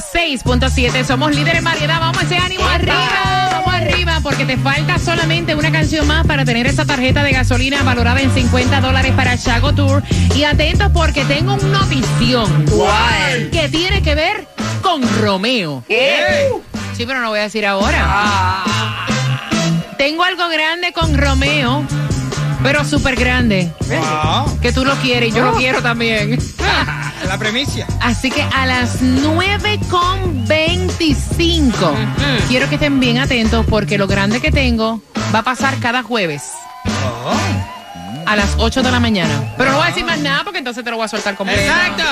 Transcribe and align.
106.7. 0.00 1.04
Somos 1.04 1.34
líderes 1.34 1.58
en 1.58 1.64
variedad. 1.64 2.00
Vamos 2.00 2.18
a 2.18 2.22
ese 2.24 2.36
ánimo 2.36 2.64
arriba. 2.66 3.50
Vamos 3.52 3.74
arriba 3.74 4.18
porque 4.22 4.44
te 4.44 4.56
falta 4.56 4.98
solamente 4.98 5.54
una 5.54 5.70
canción 5.70 6.06
más 6.06 6.26
para 6.26 6.44
tener 6.44 6.66
esa 6.66 6.84
tarjeta 6.84 7.22
de 7.22 7.30
gasolina 7.30 7.82
valorada 7.84 8.20
en 8.20 8.32
50 8.32 8.80
dólares 8.80 9.12
para 9.14 9.38
Chago 9.38 9.72
Tour. 9.72 10.02
Y 10.34 10.44
atentos 10.44 10.90
porque 10.92 11.24
tengo 11.24 11.54
una 11.54 11.78
notición. 11.78 12.66
¿Cuál? 12.70 13.50
Que 13.50 13.68
tiene 13.68 14.02
que 14.02 14.16
ver 14.16 14.48
con 14.82 15.02
Romeo. 15.20 15.84
¿Qué? 15.86 16.48
Sí, 16.96 17.06
pero 17.06 17.20
no 17.20 17.28
voy 17.30 17.38
a 17.38 17.42
decir 17.42 17.64
ahora. 17.64 18.64
Tengo 19.96 20.24
algo 20.24 20.48
grande 20.48 20.92
con 20.92 21.16
Romeo, 21.16 21.84
pero 22.64 22.84
súper 22.84 23.14
grande. 23.14 23.70
Wow. 23.86 24.60
Que 24.60 24.72
tú 24.72 24.84
lo 24.84 24.94
quieres 24.96 25.28
y 25.28 25.32
yo 25.32 25.44
lo 25.44 25.56
quiero 25.56 25.80
también. 25.82 26.38
La 27.28 27.38
premicia. 27.38 27.86
Así 28.00 28.30
que 28.30 28.42
a 28.42 28.66
las 28.66 29.00
9.25 29.02 31.94
quiero 32.48 32.68
que 32.68 32.74
estén 32.76 33.00
bien 33.00 33.18
atentos 33.18 33.66
porque 33.68 33.98
lo 33.98 34.06
grande 34.06 34.40
que 34.40 34.50
tengo 34.52 35.00
va 35.34 35.40
a 35.40 35.42
pasar 35.42 35.78
cada 35.80 36.02
jueves 36.02 36.42
Oh. 37.26 37.32
a 38.26 38.36
las 38.36 38.56
8 38.58 38.82
de 38.82 38.90
la 38.90 39.00
mañana. 39.00 39.54
Pero 39.56 39.70
no 39.70 39.78
voy 39.78 39.86
a 39.86 39.88
decir 39.88 40.04
más 40.04 40.18
nada 40.18 40.44
porque 40.44 40.58
entonces 40.58 40.84
te 40.84 40.90
lo 40.90 40.96
voy 40.96 41.06
a 41.06 41.08
soltar 41.08 41.34
completo. 41.34 41.62
Exacto. 41.62 42.04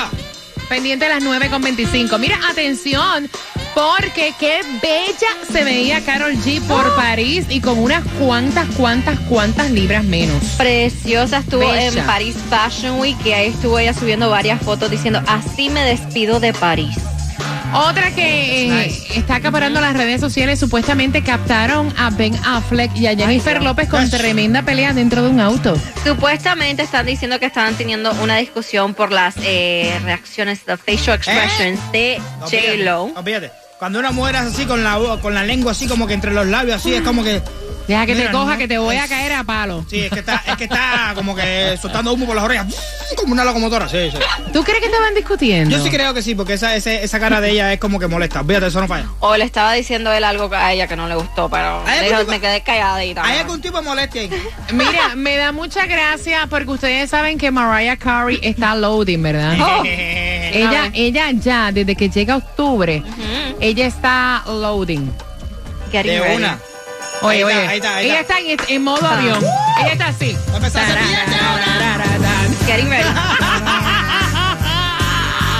Pendiente 0.67 1.05
a 1.05 1.09
las 1.09 1.23
9.25. 1.23 2.17
Mira, 2.19 2.39
atención, 2.49 3.29
porque 3.73 4.33
qué 4.39 4.61
bella 4.81 5.29
se 5.51 5.63
veía 5.63 6.01
Carol 6.01 6.33
G 6.33 6.61
por 6.61 6.95
París 6.95 7.45
y 7.49 7.61
con 7.61 7.79
unas 7.79 8.03
cuantas, 8.19 8.67
cuantas, 8.75 9.19
cuantas 9.21 9.71
libras 9.71 10.03
menos. 10.03 10.43
Preciosa, 10.57 11.37
estuvo 11.39 11.67
Bella. 11.69 11.99
en 11.99 12.05
Paris 12.05 12.35
Fashion 12.49 12.99
Week 12.99 13.17
y 13.25 13.31
ahí 13.33 13.47
estuvo 13.47 13.79
ella 13.79 13.93
subiendo 13.93 14.29
varias 14.29 14.61
fotos 14.61 14.89
diciendo, 14.91 15.21
así 15.27 15.69
me 15.69 15.81
despido 15.83 16.39
de 16.39 16.53
París. 16.53 16.95
Otra 17.75 18.11
que 18.13 18.65
eh, 18.65 18.85
Nice. 18.87 19.17
está 19.19 19.35
acaparando 19.37 19.81
las 19.81 19.93
redes 19.97 20.21
sociales, 20.21 20.59
supuestamente 20.59 21.23
captaron 21.23 21.91
a 21.97 22.11
Ben 22.11 22.35
Affleck 22.45 22.95
y 22.95 23.07
a 23.07 23.15
Jennifer. 23.15 23.63
López 23.63 23.89
con 23.89 24.01
Ay. 24.01 24.09
tremenda 24.11 24.61
pelea 24.61 24.93
dentro 24.93 25.23
de 25.23 25.29
un 25.29 25.39
auto. 25.39 25.75
Supuestamente 26.03 26.83
están 26.83 27.07
diciendo 27.07 27.39
que 27.39 27.47
estaban 27.47 27.73
teniendo 27.73 28.11
una 28.21 28.37
discusión 28.37 28.93
por 28.93 29.11
las 29.11 29.33
eh, 29.41 29.99
reacciones, 30.03 30.59
the 30.65 30.77
facial 30.77 31.15
expressions 31.15 31.79
de 31.91 32.21
J-Lo. 32.41 33.11
Cuando 33.83 33.99
una 33.99 34.13
mujer 34.13 34.35
es 34.35 34.41
así 34.43 34.65
con 34.65 34.81
la 34.81 34.97
con 35.21 35.33
la 35.33 35.43
lengua 35.43 35.73
así 35.73 35.87
como 35.87 36.07
que 36.07 36.13
entre 36.13 36.31
los 36.33 36.47
labios 36.47 36.77
así 36.77 36.93
es 36.93 37.01
como 37.01 37.21
que 37.21 37.41
Deja 37.87 38.05
que 38.05 38.15
te 38.15 38.31
coja, 38.31 38.53
no, 38.53 38.57
que 38.57 38.67
te 38.67 38.77
voy 38.77 38.95
a 38.95 39.07
caer 39.07 39.33
a 39.33 39.43
palo. 39.43 39.85
sí, 39.89 40.01
es 40.01 40.09
que 40.11 40.19
está 40.19 40.41
es 40.47 40.55
que 40.55 40.63
está 40.65 41.11
como 41.15 41.35
que 41.35 41.77
soltando 41.81 42.13
humo 42.13 42.25
por 42.25 42.35
las 42.35 42.45
orejas 42.45 42.67
como 43.17 43.33
una 43.33 43.43
locomotora, 43.45 43.87
sí, 43.87 44.09
sí. 44.11 44.17
¿Tú 44.51 44.63
crees 44.63 44.79
que 44.79 44.87
estaban 44.87 45.13
discutiendo? 45.13 45.77
Yo 45.77 45.81
sí 45.83 45.89
creo 45.89 46.13
que 46.13 46.21
sí, 46.21 46.33
porque 46.35 46.53
esa, 46.53 46.75
ese- 46.75 47.03
esa 47.03 47.19
cara 47.19 47.39
de 47.39 47.51
ella 47.51 47.71
es 47.71 47.79
como 47.79 47.99
que 47.99 48.07
molesta. 48.07 48.43
Fíjate, 48.43 48.67
eso 48.67 48.81
no 48.81 48.87
falla. 48.87 49.05
O 49.19 49.37
le 49.37 49.45
estaba 49.45 49.71
diciendo 49.73 50.11
él 50.11 50.23
algo 50.23 50.49
a 50.53 50.73
ella 50.73 50.87
que 50.87 50.95
no 50.95 51.07
le 51.07 51.15
gustó, 51.15 51.47
pero 51.49 51.83
dijo, 51.85 52.17
pero- 52.17 52.25
me 52.25 52.39
quedé 52.41 52.61
calladita. 52.61 53.23
¿Hay 53.23 53.37
algún 53.39 53.61
tipo 53.61 53.77
de 53.77 53.83
molestia 53.83 54.21
ahí? 54.23 54.29
Mira, 54.73 55.15
me 55.15 55.37
da 55.37 55.51
mucha 55.51 55.85
gracia 55.85 56.47
porque 56.49 56.71
ustedes 56.71 57.09
saben 57.11 57.37
que 57.37 57.51
Mariah 57.51 57.95
Carey 57.97 58.39
está 58.41 58.75
loading, 58.75 59.21
¿verdad? 59.23 59.57
Oh. 59.61 59.83
Ella, 60.53 60.91
ella 60.93 61.31
ya, 61.31 61.71
desde 61.71 61.95
que 61.95 62.09
llega 62.09 62.35
octubre, 62.37 63.01
ella 63.59 63.87
está 63.87 64.43
loading. 64.47 65.11
Getting 65.91 66.11
De 66.11 66.19
ready. 66.19 66.35
una. 66.35 66.59
Oye, 67.23 67.43
oye, 67.43 67.55
ahí 67.67 67.77
está, 67.77 67.95
ahí 67.95 68.05
ella 68.05 68.19
está. 68.21 68.39
en, 68.39 68.57
en 68.67 68.83
modo 68.83 69.07
avión. 69.07 69.43
Ella 69.81 69.93
está 69.93 70.07
así. 70.07 70.37
Va 70.49 70.53
a 70.53 70.57
empezar 70.57 70.83
a 70.83 70.87
hacer- 70.87 72.65
Getting 72.65 72.89
ready. 72.89 73.09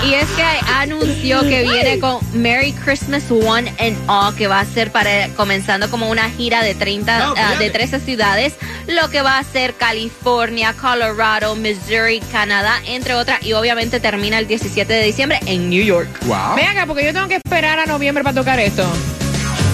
Y 0.06 0.12
es 0.12 0.28
que 0.32 0.42
anunció 0.74 1.40
que 1.48 1.62
viene 1.62 1.98
con 1.98 2.18
Merry 2.34 2.72
Christmas 2.72 3.24
One 3.30 3.72
and 3.78 3.96
All, 4.06 4.34
que 4.34 4.46
va 4.48 4.60
a 4.60 4.64
ser 4.66 4.92
para 4.92 5.28
comenzando 5.30 5.90
como 5.90 6.10
una 6.10 6.28
gira 6.28 6.62
de 6.62 6.74
30, 6.74 7.18
No, 7.20 7.34
ah, 7.38 7.54
de 7.58 7.70
13 7.70 8.00
ciudades, 8.00 8.52
lo 8.86 9.08
que 9.08 9.22
va 9.22 9.38
a 9.38 9.44
ser 9.44 9.72
California, 9.76 10.74
Colorado, 10.74 11.56
Missouri, 11.56 12.20
Canadá, 12.30 12.80
entre 12.84 13.14
otras, 13.14 13.42
y 13.46 13.54
obviamente 13.54 13.98
termina 13.98 14.38
el 14.38 14.46
17 14.46 14.92
de 14.92 15.04
diciembre 15.04 15.40
en 15.46 15.70
New 15.70 15.82
York. 15.82 16.08
Ven 16.54 16.66
acá, 16.66 16.84
porque 16.84 17.06
yo 17.06 17.14
tengo 17.14 17.26
que 17.28 17.36
esperar 17.36 17.78
a 17.80 17.86
noviembre 17.86 18.22
para 18.22 18.34
tocar 18.34 18.60
esto. 18.60 18.86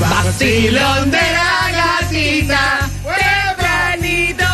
Vacilón 0.00 1.10
de 1.10 1.18
la 1.18 1.70
gatita, 1.72 2.88
tempranito. 3.04 4.44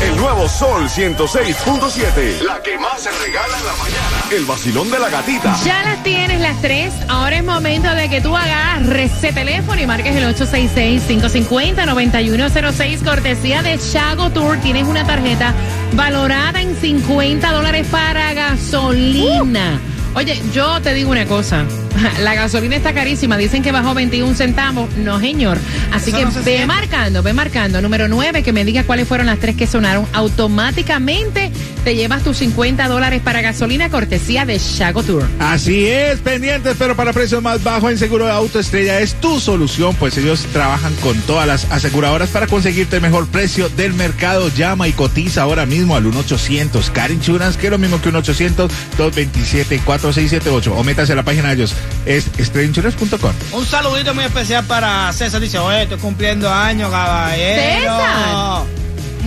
El 0.00 0.16
nuevo 0.16 0.48
Sol 0.48 0.88
106.7. 0.88 2.42
La 2.42 2.62
que 2.62 2.78
más 2.78 3.02
se 3.02 3.10
regala 3.10 3.58
en 3.58 3.66
la 3.66 3.72
mañana. 3.72 4.22
El 4.30 4.44
vacilón 4.44 4.92
de 4.92 5.00
la 5.00 5.08
gatita. 5.08 5.56
Ya 5.64 5.82
las 5.82 6.04
tienes 6.04 6.40
las 6.40 6.60
tres. 6.60 6.92
Ahora 7.08 7.34
es 7.36 7.44
momento 7.44 7.92
de 7.94 8.08
que 8.08 8.20
tú 8.20 8.36
agarres 8.36 9.10
ese 9.12 9.32
teléfono 9.32 9.80
y 9.80 9.86
marques 9.86 10.14
el 10.14 10.24
866-550-9106. 10.36 13.02
Cortesía 13.02 13.62
de 13.62 13.76
Chago 13.78 14.30
Tour. 14.30 14.58
Tienes 14.58 14.86
una 14.86 15.04
tarjeta 15.04 15.52
valorada 15.94 16.62
en 16.62 16.76
50 16.76 17.50
dólares 17.50 17.88
para 17.90 18.32
gasolina. 18.34 19.80
Oye, 20.14 20.40
yo 20.52 20.80
te 20.80 20.94
digo 20.94 21.10
una 21.10 21.26
cosa. 21.26 21.64
La 22.22 22.34
gasolina 22.34 22.76
está 22.76 22.92
carísima. 22.92 23.36
Dicen 23.36 23.62
que 23.62 23.72
bajó 23.72 23.94
21 23.94 24.34
centavos. 24.34 24.88
No, 24.96 25.20
señor. 25.20 25.58
Así 25.92 26.10
Eso 26.10 26.18
que 26.18 26.24
no 26.24 26.32
ve 26.32 26.42
siente. 26.42 26.66
marcando, 26.66 27.22
ve 27.22 27.32
marcando. 27.32 27.80
Número 27.82 28.08
9, 28.08 28.42
que 28.42 28.52
me 28.52 28.64
diga 28.64 28.84
cuáles 28.84 29.08
fueron 29.08 29.26
las 29.26 29.38
tres 29.38 29.56
que 29.56 29.66
sonaron. 29.66 30.06
Automáticamente 30.12 31.50
te 31.84 31.94
llevas 31.94 32.22
tus 32.22 32.38
50 32.38 32.88
dólares 32.88 33.20
para 33.22 33.42
gasolina 33.42 33.90
cortesía 33.90 34.46
de 34.46 34.58
Chago 34.58 35.02
Tour. 35.02 35.26
Así 35.38 35.86
es, 35.86 36.18
pendientes, 36.20 36.76
pero 36.78 36.96
para 36.96 37.12
precios 37.12 37.42
más 37.42 37.62
bajos 37.62 37.90
en 37.90 37.98
Seguro 37.98 38.24
de 38.24 38.32
Auto 38.32 38.58
Estrella 38.58 39.00
es 39.00 39.14
tu 39.14 39.38
solución, 39.38 39.94
pues 39.96 40.16
ellos 40.16 40.46
trabajan 40.52 40.94
con 40.96 41.18
todas 41.22 41.46
las 41.46 41.70
aseguradoras 41.70 42.30
para 42.30 42.46
conseguirte 42.46 42.96
el 42.96 43.02
mejor 43.02 43.26
precio 43.26 43.68
del 43.68 43.92
mercado. 43.92 44.50
Llama 44.56 44.88
y 44.88 44.92
cotiza 44.92 45.42
ahora 45.42 45.66
mismo 45.66 45.94
al 45.94 46.04
1-800 46.04 46.90
Car 46.92 47.10
Insurance, 47.10 47.58
que 47.58 47.66
es 47.66 47.70
lo 47.70 47.78
mismo 47.78 48.00
que 48.00 48.08
un 48.08 48.14
800-227-4678. 48.14 50.72
O 50.74 50.84
métase 50.84 51.12
a 51.12 51.16
la 51.16 51.22
página 51.22 51.48
de 51.48 51.54
ellos, 51.56 51.74
es 52.06 52.26
estrellainsurance.com. 52.38 53.32
Un 53.52 53.64
saludito 53.66 54.14
muy 54.14 54.24
especial 54.24 54.64
para 54.64 55.12
César. 55.12 55.40
Dice, 55.40 55.58
oye, 55.58 55.82
estoy 55.84 55.98
cumpliendo 55.98 56.50
años, 56.52 56.90
caballero. 56.90 57.62
César. 57.62 58.62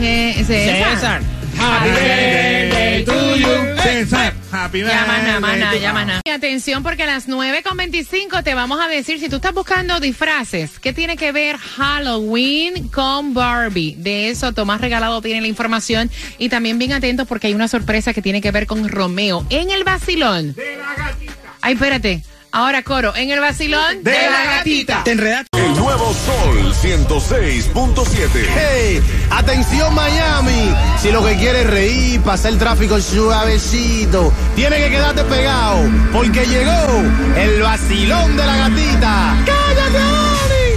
Eh, 0.02 0.44
César. 0.46 0.94
César. 0.96 1.22
Happy 1.60 1.90
birthday 1.90 3.04
to 3.04 3.36
you, 3.36 3.48
César. 3.82 4.34
Happy 4.52 4.82
Ya 4.82 5.06
más 5.08 5.24
nada, 5.24 5.40
más 5.40 5.52
birthday 5.54 5.60
nada, 5.60 5.72
to- 5.74 5.80
ya 5.82 5.94
más 5.94 6.06
nada. 6.08 6.22
Y 6.24 6.30
Atención 6.30 6.84
porque 6.84 7.02
a 7.02 7.08
las 7.08 7.28
9.25 7.28 8.44
te 8.44 8.54
vamos 8.54 8.80
a 8.80 8.88
decir 8.88 9.20
si 9.20 9.28
tú 9.28 9.38
estás 9.38 9.54
buscando 9.56 10.00
disfraces, 10.00 10.78
¿qué 10.80 10.94
tiene 10.94 11.18
que 11.18 11.32
ver 11.32 11.58
Halloween 11.58 12.90
con 12.90 13.34
Barbie? 13.34 13.96
De 13.98 14.30
eso 14.30 14.54
Tomás 14.54 14.82
Regalado 14.82 15.20
tiene 15.22 15.42
la 15.42 15.48
información 15.48 16.12
y 16.38 16.50
también 16.50 16.78
bien 16.78 16.94
atentos 16.94 17.28
porque 17.28 17.48
hay 17.48 17.56
una 17.56 17.68
sorpresa 17.68 18.14
que 18.14 18.22
tiene 18.22 18.40
que 18.40 18.52
ver 18.52 18.68
con 18.68 18.88
Romeo 18.88 19.44
en 19.50 19.72
el 19.72 19.84
vacilón. 19.84 20.54
De 20.54 20.78
la 20.78 20.94
gatita. 20.96 21.34
Ay, 21.62 21.74
espérate. 21.74 22.24
Ahora 22.52 22.82
coro, 22.84 23.16
en 23.16 23.30
el 23.30 23.40
vacilón 23.40 24.04
De 24.04 24.12
la 24.12 24.58
gatita. 24.58 25.04
Te 25.04 25.12
enredaste. 25.12 25.50
El 25.54 25.76
nuevo 25.76 26.14
Sol 26.14 26.74
106.7. 26.82 28.30
Hey, 28.56 29.02
atención 29.32 29.94
Miami, 29.94 30.74
Si 31.00 31.12
lo 31.12 31.24
que 31.26 31.36
quieres 31.36 31.66
es 31.66 31.70
reír, 31.70 32.22
pasar 32.22 32.54
el 32.54 32.58
tráfico 32.58 33.00
suavecito, 33.00 34.34
tiene 34.56 34.78
que 34.78 34.90
quedarte 34.90 35.24
pegado, 35.26 35.80
porque 36.12 36.46
llegó 36.46 37.04
el 37.36 37.62
vacilón 37.62 38.38
de 38.38 38.46
la 38.46 38.58
gatita. 38.58 39.36
¡Cállate! 39.46 40.27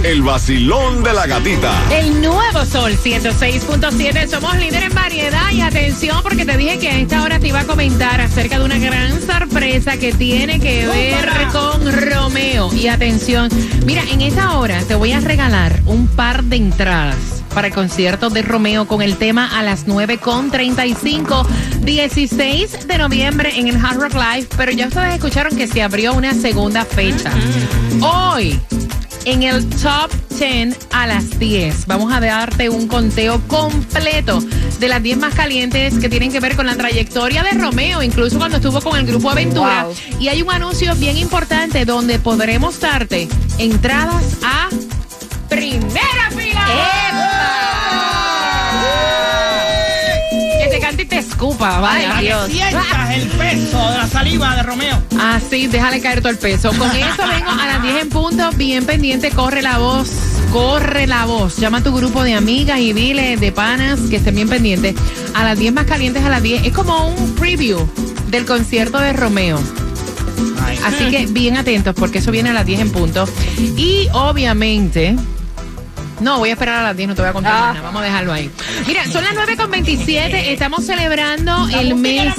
El 0.03 0.23
vacilón 0.23 1.03
de 1.03 1.13
la 1.13 1.27
gatita. 1.27 1.71
El 1.91 2.21
nuevo 2.21 2.65
Sol 2.65 2.93
106.7. 2.93 4.27
Somos 4.27 4.55
líderes 4.57 4.89
en 4.89 4.95
variedad 4.95 5.51
y 5.51 5.61
atención 5.61 6.23
porque 6.23 6.43
te 6.43 6.57
dije 6.57 6.79
que 6.79 6.89
a 6.89 6.97
esta 6.97 7.21
hora 7.21 7.39
te 7.39 7.49
iba 7.49 7.59
a 7.59 7.65
comentar 7.65 8.19
acerca 8.19 8.57
de 8.57 8.65
una 8.65 8.79
gran 8.79 9.21
sorpresa 9.21 9.97
que 9.97 10.11
tiene 10.11 10.59
que 10.59 10.87
ver 10.87 11.29
con 11.51 12.09
Romeo. 12.09 12.73
Y 12.73 12.87
atención, 12.87 13.49
mira, 13.85 14.01
en 14.11 14.21
esta 14.21 14.57
hora 14.57 14.81
te 14.87 14.95
voy 14.95 15.11
a 15.11 15.19
regalar 15.19 15.79
un 15.85 16.07
par 16.07 16.45
de 16.45 16.55
entradas 16.55 17.43
para 17.53 17.67
el 17.67 17.73
concierto 17.73 18.31
de 18.31 18.41
Romeo 18.41 18.87
con 18.87 19.03
el 19.03 19.17
tema 19.17 19.55
a 19.55 19.61
las 19.61 19.85
9.35, 19.85 21.45
16 21.81 22.87
de 22.87 22.97
noviembre 22.97 23.51
en 23.55 23.67
el 23.67 23.75
Hard 23.75 23.99
Rock 23.99 24.13
Live. 24.15 24.47
Pero 24.57 24.71
ya 24.71 24.87
ustedes 24.87 25.13
escucharon 25.13 25.55
que 25.55 25.67
se 25.67 25.83
abrió 25.83 26.13
una 26.13 26.33
segunda 26.33 26.85
fecha. 26.85 27.31
Hoy 28.01 28.59
en 29.25 29.43
el 29.43 29.67
top 29.69 30.11
10 30.37 30.77
a 30.91 31.05
las 31.05 31.37
10. 31.37 31.85
Vamos 31.85 32.11
a 32.11 32.19
darte 32.19 32.69
un 32.69 32.87
conteo 32.87 33.39
completo 33.47 34.41
de 34.79 34.87
las 34.87 35.03
10 35.03 35.17
más 35.17 35.35
calientes 35.35 35.99
que 35.99 36.09
tienen 36.09 36.31
que 36.31 36.39
ver 36.39 36.55
con 36.55 36.65
la 36.65 36.75
trayectoria 36.75 37.43
de 37.43 37.51
Romeo, 37.51 38.01
incluso 38.01 38.37
cuando 38.37 38.57
estuvo 38.57 38.81
con 38.81 38.97
el 38.97 39.05
grupo 39.05 39.29
Aventura. 39.29 39.83
Wow. 39.83 39.95
Y 40.19 40.29
hay 40.29 40.41
un 40.41 40.51
anuncio 40.51 40.95
bien 40.95 41.17
importante 41.17 41.85
donde 41.85 42.17
podremos 42.19 42.79
darte 42.79 43.27
entradas 43.59 44.37
a 44.43 44.69
primera 45.47 46.31
fila. 46.35 46.65
Escupa, 51.41 51.79
vaya. 51.79 52.17
Ay, 52.17 52.25
Dios. 52.25 52.51
Sientas 52.51 53.15
el 53.15 53.27
peso 53.29 53.89
de 53.89 53.97
la 53.97 54.07
saliva 54.07 54.55
de 54.55 54.61
Romeo. 54.61 55.01
Así, 55.19 55.65
déjale 55.65 55.99
caer 55.99 56.21
todo 56.21 56.29
el 56.29 56.37
peso. 56.37 56.69
Con 56.77 56.91
eso 56.95 57.27
vengo 57.27 57.49
a 57.49 57.65
las 57.65 57.81
10 57.81 58.01
en 58.03 58.09
punto, 58.09 58.51
bien 58.51 58.85
pendiente, 58.85 59.31
corre 59.31 59.63
la 59.63 59.79
voz, 59.79 60.11
corre 60.51 61.07
la 61.07 61.25
voz. 61.25 61.57
Llama 61.57 61.79
a 61.79 61.83
tu 61.83 61.95
grupo 61.95 62.23
de 62.23 62.35
amigas 62.35 62.79
y 62.79 62.93
dile 62.93 63.37
de 63.37 63.51
panas 63.51 63.99
que 64.01 64.17
estén 64.17 64.35
bien 64.35 64.49
pendientes. 64.49 64.93
A 65.33 65.43
las 65.43 65.57
10 65.57 65.73
más 65.73 65.85
calientes 65.85 66.23
a 66.23 66.29
las 66.29 66.43
10. 66.43 66.67
Es 66.67 66.73
como 66.73 67.07
un 67.07 67.33
preview 67.33 67.89
del 68.27 68.45
concierto 68.45 68.99
de 68.99 69.13
Romeo. 69.13 69.59
Así 70.85 71.09
que 71.09 71.25
bien 71.25 71.57
atentos 71.57 71.95
porque 71.95 72.19
eso 72.19 72.31
viene 72.31 72.51
a 72.51 72.53
las 72.53 72.67
10 72.67 72.81
en 72.81 72.91
punto. 72.91 73.27
Y 73.57 74.07
obviamente... 74.13 75.15
No, 76.21 76.37
voy 76.39 76.49
a 76.49 76.53
esperar 76.53 76.79
a 76.79 76.83
las 76.83 76.95
10, 76.97 77.09
no 77.09 77.15
te 77.15 77.21
voy 77.21 77.29
a 77.29 77.33
contar 77.33 77.53
Ah. 77.53 77.59
nada, 77.73 77.81
vamos 77.81 78.01
a 78.01 78.05
dejarlo 78.05 78.31
ahí. 78.31 78.49
Mira, 78.87 79.05
son 79.07 79.23
las 79.23 79.33
9 79.33 79.57
con 79.57 79.71
27, 79.71 80.53
estamos 80.53 80.85
celebrando 80.85 81.67
el 81.69 81.95
mes... 81.95 82.33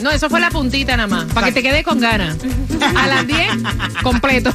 No, 0.00 0.10
eso 0.10 0.28
fue 0.28 0.40
la 0.40 0.50
puntita 0.50 0.96
nada 0.96 1.06
más, 1.06 1.24
para 1.32 1.46
que 1.46 1.52
te 1.52 1.62
quede 1.62 1.82
con 1.84 2.00
ganas. 2.00 2.36
A 2.96 3.06
las 3.06 3.26
10, 3.26 3.38
completo. 4.02 4.52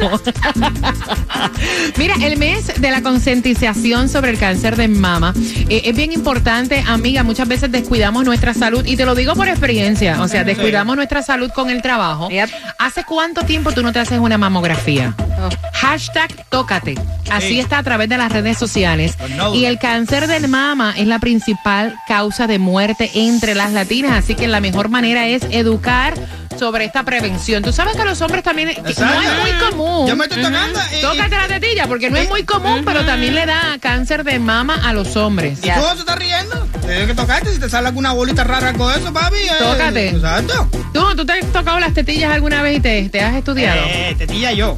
Mira, 1.97 2.15
el 2.21 2.37
mes 2.37 2.71
de 2.79 2.91
la 2.91 3.01
concientización 3.01 4.09
sobre 4.09 4.31
el 4.31 4.37
cáncer 4.37 4.75
de 4.75 4.87
mama 4.89 5.33
eh, 5.69 5.81
es 5.85 5.95
bien 5.95 6.11
importante, 6.11 6.83
amiga. 6.87 7.23
Muchas 7.23 7.47
veces 7.47 7.71
descuidamos 7.71 8.25
nuestra 8.25 8.53
salud 8.53 8.85
y 8.85 8.95
te 8.97 9.05
lo 9.05 9.15
digo 9.15 9.33
por 9.35 9.47
experiencia. 9.47 10.21
O 10.21 10.27
sea, 10.27 10.43
descuidamos 10.43 10.95
nuestra 10.97 11.21
salud 11.23 11.49
con 11.51 11.69
el 11.69 11.81
trabajo. 11.81 12.29
¿Hace 12.77 13.03
cuánto 13.05 13.41
tiempo 13.43 13.71
tú 13.71 13.81
no 13.81 13.91
te 13.93 13.99
haces 13.99 14.19
una 14.19 14.37
mamografía? 14.37 15.15
Oh. 15.41 15.49
Hashtag 15.73 16.45
tócate. 16.49 16.95
Así 17.31 17.47
Sí. 17.49 17.59
está 17.59 17.77
a 17.79 17.83
través 17.83 18.09
de 18.09 18.17
las 18.17 18.31
redes 18.31 18.57
sociales. 18.57 19.15
Pues 19.17 19.31
no. 19.35 19.53
Y 19.55 19.65
el 19.65 19.79
cáncer 19.79 20.27
de 20.27 20.45
mama 20.47 20.93
es 20.97 21.07
la 21.07 21.19
principal 21.19 21.95
causa 22.07 22.47
de 22.47 22.59
muerte 22.59 23.09
entre 23.13 23.55
las 23.55 23.71
latinas. 23.71 24.11
Así 24.23 24.35
que 24.35 24.47
la 24.47 24.59
mejor 24.59 24.89
manera 24.89 25.27
es 25.27 25.43
educar 25.51 26.13
sobre 26.57 26.83
esta 26.85 27.03
prevención. 27.03 27.63
Tú 27.63 27.71
sabes 27.71 27.95
que 27.95 28.03
los 28.03 28.19
hombres 28.21 28.43
también 28.43 28.69
no 28.83 28.89
es 28.89 28.97
muy 28.99 29.69
común. 29.69 30.07
Yo 30.07 30.15
me 30.17 30.25
estoy 30.25 30.41
tocando. 30.43 30.79
y- 30.97 31.01
Tócate 31.01 31.35
la 31.37 31.47
tetilla, 31.47 31.87
porque 31.87 32.09
no 32.09 32.17
es 32.17 32.27
muy 32.27 32.43
común, 32.43 32.81
pero 32.83 33.05
también 33.05 33.33
le 33.35 33.45
da 33.45 33.77
cáncer 33.79 34.23
de 34.25 34.39
mama 34.39 34.81
a 34.83 34.91
los 34.91 35.15
hombres. 35.15 35.59
¿Y 35.59 35.69
tú 35.69 35.81
se 35.93 35.99
estás 35.99 36.17
riendo? 36.19 36.67
Tienes 36.81 37.07
que 37.07 37.13
tocarte. 37.13 37.53
Si 37.53 37.59
te 37.59 37.69
sale 37.69 37.87
alguna 37.87 38.11
bolita 38.11 38.43
rara 38.43 38.73
con 38.73 38.91
eso, 38.93 39.13
papi. 39.13 39.37
eh, 39.37 39.51
Tócate. 39.59 40.09
Exacto. 40.09 40.67
¿Tú, 40.93 41.15
¿Tú 41.15 41.25
te 41.25 41.33
has 41.33 41.45
tocado 41.53 41.79
las 41.79 41.93
tetillas 41.93 42.33
alguna 42.33 42.61
vez 42.61 42.77
y 42.77 42.79
te, 42.81 43.09
te 43.09 43.21
has 43.21 43.35
estudiado? 43.35 43.81
Eh, 43.87 44.15
tetilla 44.17 44.51
yo. 44.51 44.77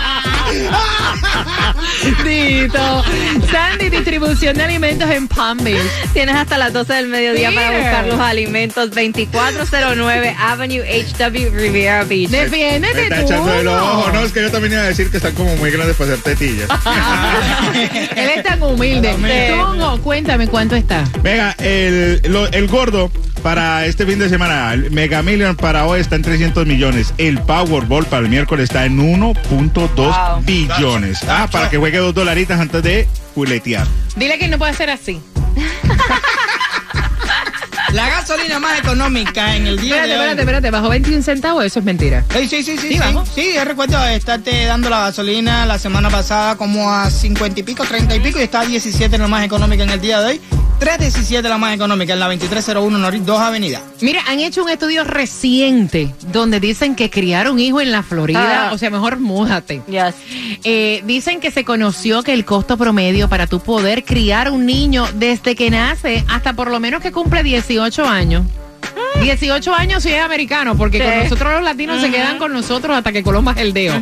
Dito. 2.23 3.03
Sandy, 3.51 3.89
distribución 3.89 4.55
de 4.57 4.63
alimentos 4.63 5.09
en 5.09 5.27
Palm 5.27 5.57
Beach. 5.63 5.81
Tienes 6.13 6.35
hasta 6.35 6.57
las 6.57 6.73
12 6.73 6.93
del 6.93 7.07
mediodía 7.07 7.51
para 7.53 7.71
buscar 7.77 8.05
los 8.07 8.19
alimentos 8.19 8.89
2409 8.91 10.35
Avenue 10.39 10.81
HW 10.83 11.49
Riviera 11.55 12.03
Beach. 12.03 12.29
Me 12.29 12.39
Defiéndete 12.45 13.03
está 13.03 13.15
tú. 13.17 13.21
echando 13.23 13.53
el 13.53 13.67
ojo. 13.67 14.11
No, 14.11 14.21
es 14.23 14.31
que 14.31 14.41
yo 14.41 14.51
también 14.51 14.73
iba 14.73 14.81
a 14.83 14.85
decir 14.87 15.09
que 15.11 15.17
están 15.17 15.33
como 15.33 15.55
muy 15.57 15.71
grandes 15.71 15.95
para 15.95 16.13
hacer 16.13 16.23
tetillas. 16.23 16.69
Él 18.15 18.29
es 18.35 18.43
tan 18.43 18.61
humilde. 18.63 19.15
Cuéntame 20.03 20.47
cuánto 20.47 20.75
está. 20.75 21.03
Venga, 21.23 21.55
el, 21.59 22.21
lo- 22.27 22.47
el 22.47 22.67
gordo 22.67 23.11
para 23.43 23.85
este 23.87 24.05
fin 24.05 24.19
de 24.19 24.29
semana, 24.29 24.71
el 24.73 24.91
Mega 24.91 25.21
Million 25.23 25.55
para 25.55 25.85
hoy 25.87 25.99
está 25.99 26.15
en 26.15 26.21
300 26.21 26.65
millones. 26.67 27.13
El 27.17 27.39
Powerball 27.41 28.05
para 28.05 28.23
el 28.23 28.29
miércoles 28.29 28.65
está 28.65 28.85
en 28.85 28.99
1.2 28.99 29.91
Wow. 29.95 30.40
Billones. 30.45 31.23
Ah, 31.27 31.47
para 31.51 31.69
que 31.69 31.77
juegue 31.77 31.97
dos 31.97 32.13
dolaritas 32.13 32.59
antes 32.59 32.81
de 32.83 33.07
fuletear. 33.33 33.87
Dile 34.15 34.37
que 34.37 34.47
no 34.47 34.57
puede 34.57 34.73
ser 34.73 34.89
así. 34.89 35.19
La 37.93 38.07
gasolina 38.07 38.57
más 38.57 38.79
económica 38.79 39.53
en 39.57 39.67
el 39.67 39.75
día 39.77 39.95
Espérate, 39.95 40.07
de 40.07 40.13
hoy. 40.13 40.19
espérate, 40.29 40.41
espérate. 40.41 40.71
¿Bajó 40.71 40.87
21 40.89 41.23
centavos? 41.23 41.65
Eso 41.65 41.79
es 41.79 41.85
mentira. 41.85 42.23
Sí, 42.31 42.47
sí, 42.47 42.63
sí, 42.63 42.77
sí. 42.77 42.93
Sí, 42.97 42.99
sí, 43.35 43.51
yo 43.53 43.65
recuerdo 43.65 44.01
estarte 44.07 44.63
dando 44.65 44.89
la 44.89 44.99
gasolina 45.01 45.65
la 45.65 45.77
semana 45.77 46.09
pasada 46.09 46.55
como 46.55 46.89
a 46.93 47.09
50 47.11 47.59
y 47.59 47.63
pico, 47.63 47.83
30 47.83 48.15
y 48.15 48.19
pico, 48.21 48.39
y 48.39 48.43
está 48.43 48.61
a 48.61 48.65
17 48.65 49.13
en 49.13 49.21
la 49.21 49.27
más 49.27 49.43
económica 49.43 49.83
en 49.83 49.89
el 49.89 49.99
día 49.99 50.21
de 50.21 50.25
hoy. 50.27 50.41
317 50.81 51.47
la 51.47 51.59
más 51.59 51.75
económica 51.75 52.13
en 52.13 52.19
la 52.19 52.25
2301 52.25 52.97
Norris 52.97 53.23
2 53.23 53.39
Avenida. 53.39 53.83
Mira, 54.01 54.21
han 54.27 54.39
hecho 54.39 54.63
un 54.63 54.69
estudio 54.69 55.03
reciente 55.03 56.11
donde 56.31 56.59
dicen 56.59 56.95
que 56.95 57.11
criar 57.11 57.51
un 57.51 57.59
hijo 57.59 57.79
en 57.81 57.91
la 57.91 58.01
Florida, 58.01 58.69
Ah. 58.69 58.73
o 58.73 58.79
sea, 58.79 58.89
mejor 58.89 59.19
múdate. 59.19 59.83
Yes. 59.87 60.15
Eh, 60.63 61.03
dicen 61.05 61.39
que 61.39 61.51
se 61.51 61.63
conoció 61.63 62.23
que 62.23 62.33
el 62.33 62.45
costo 62.45 62.77
promedio 62.77 63.29
para 63.29 63.45
tú 63.45 63.59
poder 63.59 64.03
criar 64.03 64.49
un 64.49 64.65
niño 64.65 65.05
desde 65.13 65.55
que 65.55 65.69
nace 65.69 66.25
hasta 66.27 66.53
por 66.53 66.71
lo 66.71 66.79
menos 66.79 66.99
que 66.99 67.11
cumple 67.11 67.43
18 67.43 68.03
años. 68.03 68.43
18 69.21 69.73
años 69.73 70.03
si 70.03 70.09
es 70.11 70.21
americano, 70.21 70.75
porque 70.75 70.97
Sí. 70.97 71.03
con 71.03 71.17
nosotros 71.23 71.53
los 71.53 71.63
latinos 71.63 72.01
se 72.01 72.09
quedan 72.11 72.37
con 72.37 72.51
nosotros 72.53 72.97
hasta 72.97 73.11
que 73.11 73.23
colombas 73.23 73.57
el 73.57 73.73
dedo. 73.73 73.95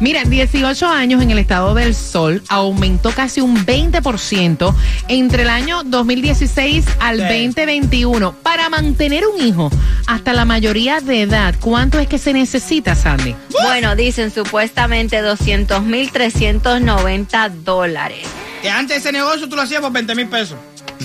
Mira, 0.00 0.22
18 0.24 0.88
años 0.88 1.22
en 1.22 1.30
el 1.30 1.38
estado 1.38 1.74
del 1.74 1.94
sol 1.94 2.42
aumentó 2.48 3.10
casi 3.12 3.40
un 3.40 3.64
20% 3.66 4.74
entre 5.08 5.42
el 5.42 5.48
año 5.50 5.82
2016 5.84 6.84
al 7.00 7.16
Sí. 7.16 7.22
2021. 7.22 8.32
Para 8.42 8.68
mantener 8.68 9.24
un 9.26 9.40
hijo 9.44 9.70
hasta 10.06 10.32
la 10.32 10.44
mayoría 10.44 11.00
de 11.00 11.22
edad, 11.22 11.54
¿cuánto 11.60 11.98
es 11.98 12.06
que 12.08 12.18
se 12.18 12.32
necesita, 12.32 12.94
Sandy? 12.94 13.34
Bueno, 13.64 13.96
dicen 13.96 14.30
supuestamente 14.30 15.20
200 15.20 15.82
mil 15.82 16.10
390 16.10 17.48
dólares. 17.48 18.26
Que 18.62 18.70
antes 18.70 18.98
ese 18.98 19.12
negocio 19.12 19.48
tú 19.48 19.56
lo 19.56 19.62
hacías 19.62 19.80
por 19.80 19.92
20 19.92 20.14
mil 20.14 20.26
pesos. 20.28 20.56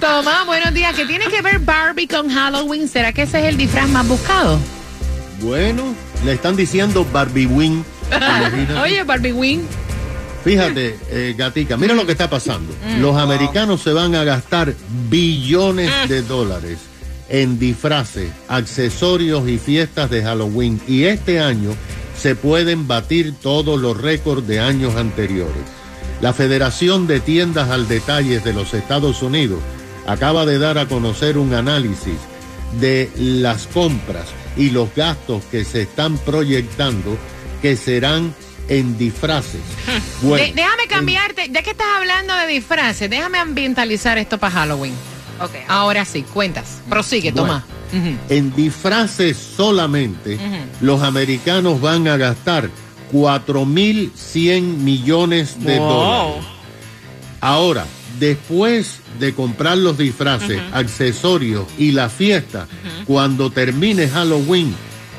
Tomás, 0.00 0.46
buenos 0.46 0.72
días. 0.74 0.94
¿Qué 0.94 1.04
tiene 1.06 1.26
que 1.26 1.42
ver 1.42 1.58
Barbie 1.60 2.08
con 2.08 2.28
Halloween? 2.30 2.88
¿Será 2.88 3.12
que 3.12 3.22
ese 3.22 3.38
es 3.40 3.44
el 3.46 3.56
disfraz 3.56 3.88
más 3.88 4.06
buscado? 4.08 4.58
Bueno, 5.40 5.94
le 6.24 6.32
están 6.32 6.56
diciendo 6.56 7.06
Barbie 7.12 7.46
Wing. 7.46 7.84
Oye, 8.82 9.02
Barbie 9.04 9.32
Wing. 9.32 9.60
Fíjate, 10.44 10.98
eh, 11.10 11.34
Gatica, 11.36 11.76
mira 11.76 11.94
lo 11.94 12.06
que 12.06 12.12
está 12.12 12.30
pasando. 12.30 12.72
Mm. 12.86 13.00
Los 13.00 13.16
americanos 13.16 13.82
se 13.82 13.92
van 13.92 14.14
a 14.14 14.24
gastar 14.24 14.74
billones 15.08 15.90
de 16.08 16.22
dólares 16.22 16.78
en 17.28 17.58
disfraces, 17.58 18.30
accesorios 18.48 19.48
y 19.48 19.58
fiestas 19.58 20.10
de 20.10 20.22
Halloween. 20.22 20.80
Y 20.88 21.04
este 21.04 21.40
año 21.40 21.70
se 22.16 22.34
pueden 22.34 22.88
batir 22.88 23.34
todos 23.40 23.80
los 23.80 24.00
récords 24.00 24.46
de 24.46 24.60
años 24.60 24.96
anteriores. 24.96 25.62
La 26.20 26.34
Federación 26.34 27.06
de 27.06 27.20
Tiendas 27.20 27.70
al 27.70 27.88
Detalle 27.88 28.40
de 28.40 28.52
los 28.52 28.74
Estados 28.74 29.22
Unidos 29.22 29.60
acaba 30.06 30.44
de 30.44 30.58
dar 30.58 30.76
a 30.76 30.86
conocer 30.86 31.38
un 31.38 31.54
análisis 31.54 32.18
de 32.80 33.10
las 33.16 33.66
compras 33.66 34.26
y 34.56 34.70
los 34.70 34.94
gastos 34.94 35.42
que 35.50 35.64
se 35.64 35.82
están 35.82 36.18
proyectando 36.18 37.16
que 37.62 37.76
serán 37.76 38.34
en 38.68 38.96
disfraces. 38.98 39.60
Bueno, 40.22 40.44
De- 40.44 40.52
déjame 40.54 40.82
en- 40.84 40.88
cambiarte, 40.88 41.50
ya 41.52 41.62
que 41.62 41.70
estás 41.70 41.86
hablando 41.96 42.34
de 42.36 42.46
disfraces, 42.46 43.08
déjame 43.10 43.38
ambientalizar 43.38 44.18
esto 44.18 44.38
para 44.38 44.52
Halloween. 44.52 44.94
Ok. 45.40 45.52
Ahora 45.68 46.04
sí, 46.04 46.22
cuentas. 46.22 46.80
Prosigue, 46.88 47.32
Bueno. 47.32 47.46
toma. 47.46 47.64
En 48.28 48.54
disfraces 48.54 49.36
solamente, 49.56 50.38
los 50.80 51.02
americanos 51.02 51.80
van 51.80 52.06
a 52.06 52.16
gastar 52.16 52.70
4.100 53.10 54.84
millones 54.84 55.56
de 55.64 55.76
dólares. 55.76 56.44
Ahora, 57.40 57.86
después 58.18 59.00
de 59.18 59.34
comprar 59.34 59.78
los 59.78 59.96
disfraces, 59.98 60.60
accesorios 60.72 61.66
y 61.78 61.92
la 61.92 62.08
fiesta, 62.08 62.68
cuando 63.06 63.50
termine 63.50 64.08
Halloween, 64.08 64.74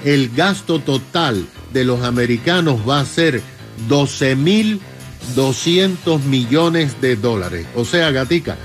el 0.06 0.30
gasto 0.30 0.80
total 0.80 1.46
de 1.74 1.84
los 1.86 2.04
americanos 2.04 2.88
va 2.88 3.00
a 3.00 3.06
ser 3.06 3.42
12.200 3.88 6.22
millones 6.24 7.02
de 7.02 7.16
dólares. 7.16 7.66
O 7.76 7.86
sea, 7.86 8.12
Gatica, 8.12 8.58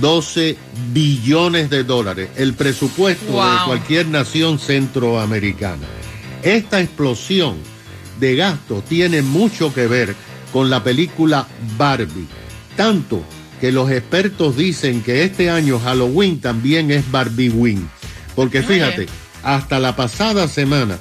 12 0.00 0.56
billones 0.92 1.70
de 1.70 1.82
dólares, 1.84 2.30
el 2.36 2.54
presupuesto 2.54 3.32
de 3.32 3.56
cualquier 3.66 4.08
nación 4.08 4.58
centroamericana. 4.58 5.86
Esta 6.42 6.80
explosión 6.80 7.56
de 8.18 8.34
gasto 8.36 8.82
tiene 8.88 9.20
mucho 9.22 9.72
que 9.74 9.86
ver 9.86 10.14
con 10.52 10.70
la 10.70 10.84
película 10.84 11.46
Barbie. 11.76 12.26
Tanto 12.76 13.22
que 13.60 13.72
los 13.72 13.90
expertos 13.90 14.56
dicen 14.56 15.02
que 15.02 15.24
este 15.24 15.50
año 15.50 15.78
Halloween 15.78 16.40
también 16.40 16.90
es 16.90 17.10
Barbie-Win. 17.10 17.88
Porque 18.34 18.62
fíjate, 18.62 19.06
hasta 19.42 19.78
la 19.78 19.96
pasada 19.96 20.48
semana, 20.48 20.98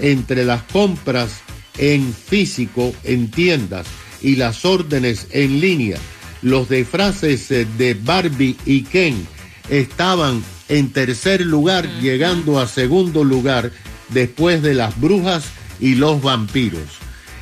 entre 0.00 0.44
las 0.44 0.62
compras 0.64 1.40
en 1.78 2.12
físico, 2.14 2.94
en 3.04 3.30
tiendas 3.30 3.86
y 4.22 4.36
las 4.36 4.64
órdenes 4.64 5.28
en 5.30 5.60
línea, 5.60 5.98
los 6.42 6.68
disfraces 6.68 7.50
eh, 7.50 7.66
de 7.76 7.94
Barbie 7.94 8.56
y 8.64 8.82
Ken 8.82 9.26
estaban 9.68 10.42
en 10.68 10.90
tercer 10.90 11.42
lugar, 11.42 11.88
llegando 12.00 12.58
a 12.58 12.66
segundo 12.66 13.24
lugar 13.24 13.70
después 14.08 14.62
de 14.62 14.74
las 14.74 14.98
brujas 15.00 15.44
y 15.80 15.94
los 15.94 16.22
vampiros. 16.22 16.98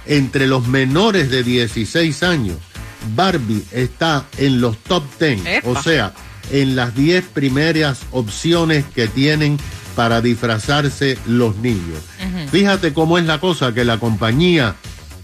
Entre 0.06 0.46
los 0.46 0.66
menores 0.66 1.30
de 1.30 1.42
16 1.42 2.22
años, 2.22 2.58
Barbie 3.14 3.64
está 3.72 4.26
en 4.38 4.60
los 4.60 4.78
top 4.78 5.04
10, 5.18 5.46
Epa. 5.46 5.68
o 5.68 5.82
sea, 5.82 6.12
en 6.50 6.76
las 6.76 6.94
10 6.94 7.24
primeras 7.32 8.00
opciones 8.10 8.84
que 8.94 9.08
tienen 9.08 9.58
para 9.96 10.20
disfrazarse 10.20 11.16
los 11.26 11.56
niños. 11.56 12.00
Fíjate 12.50 12.92
cómo 12.92 13.18
es 13.18 13.24
la 13.24 13.40
cosa 13.40 13.72
que 13.72 13.84
la 13.84 13.98
compañía 13.98 14.76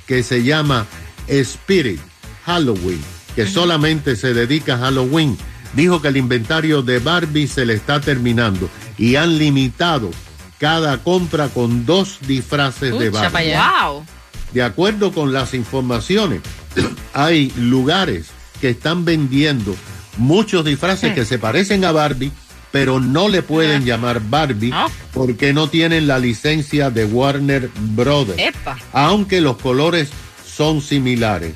que 0.07 0.23
se 0.23 0.43
llama 0.43 0.87
Spirit 1.29 2.01
Halloween, 2.45 3.01
que 3.35 3.47
solamente 3.47 4.17
se 4.17 4.35
dedica 4.35 4.75
a 4.75 4.79
Halloween, 4.79 5.37
dijo 5.75 6.03
que 6.03 6.09
el 6.09 6.17
inventario 6.17 6.83
de 6.83 6.99
Barbie 6.99 7.47
se 7.47 7.65
le 7.65 7.75
está 7.75 8.01
terminando 8.01 8.69
y 8.99 9.17
han 9.17 9.39
limitado 9.39 10.11
cada 10.59 10.99
compra 10.99 11.49
con 11.49 11.87
dos 11.87 12.19
disfraces 12.27 12.99
de 12.99 13.11
Barbie. 13.11 13.55
Wow. 13.55 14.05
De 14.53 14.63
acuerdo 14.63 15.13
con 15.13 15.33
las 15.33 15.55
informaciones, 15.55 16.41
hay 17.15 17.53
lugares 17.57 18.27
que 18.61 18.71
están 18.71 19.05
vendiendo 19.05 19.75
muchos 20.19 20.65
disfraces 20.65 21.15
que 21.15 21.25
se 21.25 21.39
parecen 21.39 21.85
a 21.85 21.93
Barbie, 21.93 22.33
pero 22.73 23.01
no 23.01 23.29
le 23.29 23.43
pueden 23.43 23.85
llamar 23.85 24.21
Barbie 24.21 24.71
Ah. 24.73 24.87
porque 25.13 25.53
no 25.53 25.69
tienen 25.69 26.07
la 26.07 26.19
licencia 26.19 26.91
de 26.91 27.05
Warner 27.05 27.69
Brothers, 27.95 28.39
Epa. 28.41 28.79
aunque 28.93 29.41
los 29.41 29.57
colores 29.57 30.09
son 30.47 30.81
similares. 30.81 31.55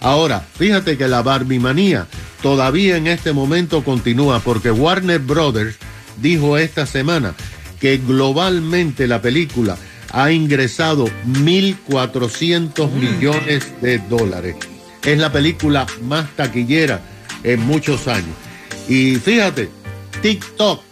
Ahora, 0.00 0.40
fíjate 0.56 0.96
que 0.96 1.08
la 1.08 1.22
Barbie 1.22 1.58
manía 1.58 2.06
todavía 2.42 2.96
en 2.96 3.06
este 3.06 3.32
momento 3.32 3.84
continúa 3.84 4.40
porque 4.40 4.70
Warner 4.70 5.18
Brothers 5.20 5.76
dijo 6.20 6.56
esta 6.56 6.86
semana 6.86 7.34
que 7.80 7.98
globalmente 7.98 9.06
la 9.06 9.20
película 9.22 9.76
ha 10.12 10.32
ingresado 10.32 11.06
1.400 11.88 12.90
millones 12.92 13.72
de 13.80 13.98
dólares. 13.98 14.56
Es 15.04 15.18
la 15.18 15.30
película 15.32 15.86
más 16.02 16.28
taquillera 16.36 17.00
en 17.42 17.60
muchos 17.60 18.08
años. 18.08 18.34
Y 18.88 19.16
fíjate, 19.16 19.70
TikTok 20.22 20.82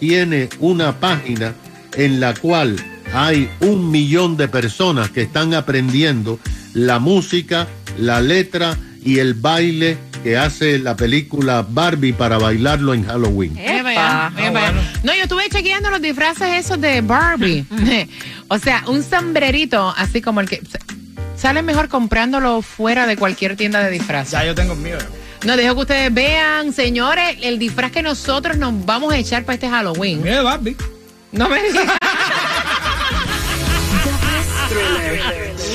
tiene 0.00 0.48
una 0.60 0.98
página 0.98 1.54
en 1.96 2.20
la 2.20 2.34
cual 2.34 2.76
hay 3.12 3.50
un 3.60 3.90
millón 3.90 4.36
de 4.36 4.48
personas 4.48 5.10
que 5.10 5.22
están 5.22 5.54
aprendiendo 5.54 6.38
la 6.74 6.98
música, 6.98 7.66
la 7.98 8.20
letra 8.20 8.78
y 9.04 9.18
el 9.18 9.34
baile 9.34 9.98
que 10.22 10.36
hace 10.36 10.78
la 10.78 10.96
película 10.96 11.64
Barbie 11.68 12.12
para 12.12 12.38
bailarlo 12.38 12.94
en 12.94 13.04
Halloween. 13.04 13.56
No, 15.02 15.14
yo 15.14 15.22
estuve 15.22 15.48
chequeando 15.48 15.90
los 15.90 16.00
disfraces 16.00 16.48
esos 16.64 16.80
de 16.80 17.00
Barbie. 17.00 17.64
o 18.48 18.58
sea, 18.58 18.84
un 18.86 19.02
sombrerito 19.02 19.94
así 19.96 20.20
como 20.20 20.40
el 20.40 20.48
que... 20.48 20.62
Sale 21.36 21.62
mejor 21.62 21.88
comprándolo 21.88 22.62
fuera 22.62 23.06
de 23.06 23.16
cualquier 23.16 23.54
tienda 23.54 23.80
de 23.80 23.90
disfraces. 23.90 24.32
Ya 24.32 24.44
yo 24.44 24.56
tengo 24.56 24.72
el 24.72 24.80
mío. 24.80 24.98
No, 25.44 25.56
dejo 25.56 25.74
que 25.76 25.80
ustedes 25.82 26.12
vean, 26.14 26.72
señores, 26.72 27.38
el 27.42 27.58
disfraz 27.58 27.92
que 27.92 28.02
nosotros 28.02 28.56
nos 28.56 28.84
vamos 28.84 29.12
a 29.12 29.18
echar 29.18 29.44
para 29.44 29.54
este 29.54 29.68
Halloween. 29.68 30.22
Mío 30.22 30.36
de 30.36 30.42
Barbie. 30.42 30.76
No 31.32 31.48
me 31.48 31.62
digas. 31.62 31.86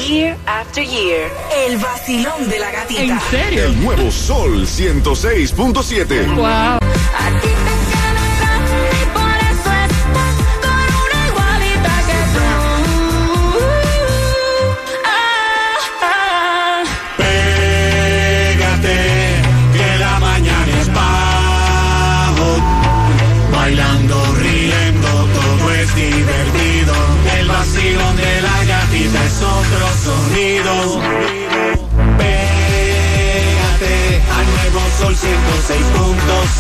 Year 0.08 0.38
after 0.46 0.84
year. 0.86 1.32
El 1.66 1.78
vacilón 1.78 2.50
de 2.50 2.60
la 2.60 2.72
gatita. 2.72 3.02
¿En 3.02 3.20
serio? 3.32 3.64
El 3.66 3.82
nuevo 3.82 4.12
Sol 4.12 4.68
106.7. 4.68 6.36
Wow. 6.36 6.83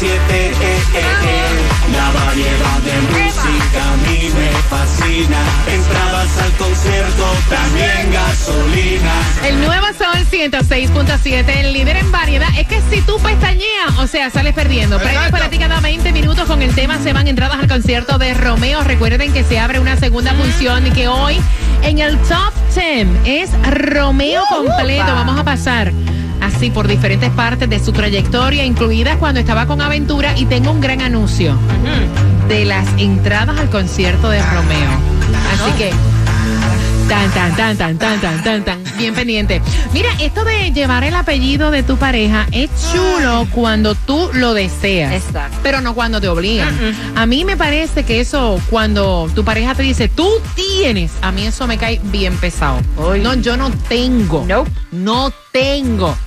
106.7. 0.04 0.06
eh, 0.06 0.52
eh, 0.62 0.82
eh. 0.94 1.44
La 1.94 2.12
variedad 2.12 2.80
de 2.80 3.02
música 3.14 3.94
a 3.94 3.98
mí 3.98 4.30
me 4.34 4.52
fascina. 4.70 5.38
Entradas 5.68 6.38
al 6.40 6.52
concierto, 6.54 7.26
también 7.50 8.12
gasolina. 8.12 9.14
El 9.46 9.62
nuevo 9.62 9.86
Sol 9.98 10.26
106.7, 10.30 11.58
el 11.58 11.74
líder 11.74 11.98
en 11.98 12.12
variedad. 12.12 12.50
Es 12.58 12.68
que 12.68 12.82
si 12.90 13.02
tú 13.02 13.18
pestañeas, 13.20 13.98
o 13.98 14.08
sea, 14.08 14.30
sales 14.30 14.54
perdiendo. 14.54 15.00
Premios 15.00 15.32
para 15.32 15.50
ti 15.50 15.58
cada 15.58 15.80
20 15.80 16.12
minutos 16.12 16.46
con 16.48 16.62
el 16.62 16.74
tema 16.76 17.00
se 17.00 17.14
van 17.14 17.28
entradas 17.28 17.60
al 17.60 17.68
concierto 17.68 18.18
de 18.18 18.34
Romeo. 18.34 18.84
Recuerden 18.84 19.32
que 19.32 19.44
se 19.44 19.60
abre 19.60 19.80
una 19.80 19.96
segunda 19.98 20.34
función 20.34 20.88
y 20.88 20.92
que 20.92 21.08
hoy 21.08 21.40
en 21.82 22.00
el 22.00 22.18
Top 22.18 22.54
10 22.76 23.08
es 23.26 23.50
Romeo 23.70 24.44
completo. 24.50 25.06
Vamos 25.06 25.40
a 25.40 25.44
pasar 25.44 25.92
así 26.44 26.70
por 26.70 26.88
diferentes 26.88 27.30
partes 27.32 27.70
de 27.70 27.80
su 27.80 27.92
trayectoria, 27.92 28.66
incluidas 28.66 29.18
cuando 29.18 29.40
estaba 29.40 29.66
con 29.66 29.82
Aventura. 29.82 30.38
Y 30.38 30.46
tengo 30.46 30.72
un 30.72 30.82
gran 30.82 31.02
anuncio 31.02 31.58
de 32.48 32.66
las 32.66 32.88
entradas 32.98 33.58
al 33.60 33.70
concierto 33.70 34.30
de 34.30 34.42
Romeo. 34.42 34.92
Así 35.54 35.72
que 35.78 35.94
Tan, 37.08 37.30
tan, 37.32 37.56
tan, 37.56 37.78
tan, 37.78 37.98
tan, 37.98 38.22
tan, 38.22 38.44
tan, 38.44 38.64
tan. 38.64 38.84
Bien 38.98 39.14
pendiente. 39.14 39.62
Mira, 39.94 40.10
esto 40.22 40.46
de 40.46 40.72
llevar 40.72 41.04
el 41.04 41.14
apellido 41.16 41.70
de 41.70 41.84
tu 41.84 41.98
pareja 41.98 42.48
es 42.52 42.70
chulo 42.92 43.46
cuando 43.52 43.94
tú 43.94 44.30
lo 44.34 44.54
deseas. 44.54 45.12
Exacto. 45.14 45.58
Pero 45.62 45.82
no 45.82 45.96
cuando 45.96 46.22
te 46.22 46.30
obligan. 46.30 46.74
A 47.16 47.26
mí 47.26 47.44
me 47.44 47.58
parece 47.58 48.04
que 48.04 48.22
eso, 48.22 48.60
cuando 48.70 49.30
tu 49.36 49.44
pareja 49.44 49.76
te 49.76 49.84
dice, 49.84 50.08
tú 50.08 50.30
tienes, 50.56 51.12
a 51.22 51.32
mí 51.32 51.46
eso 51.46 51.68
me 51.68 51.78
cae 51.78 52.00
bien 52.06 52.38
pesado. 52.38 52.80
No, 52.98 53.34
yo 53.36 53.58
no 53.58 53.70
tengo. 53.90 54.46
Nope. 54.48 54.72
No 54.92 55.32
tengo 55.54 56.18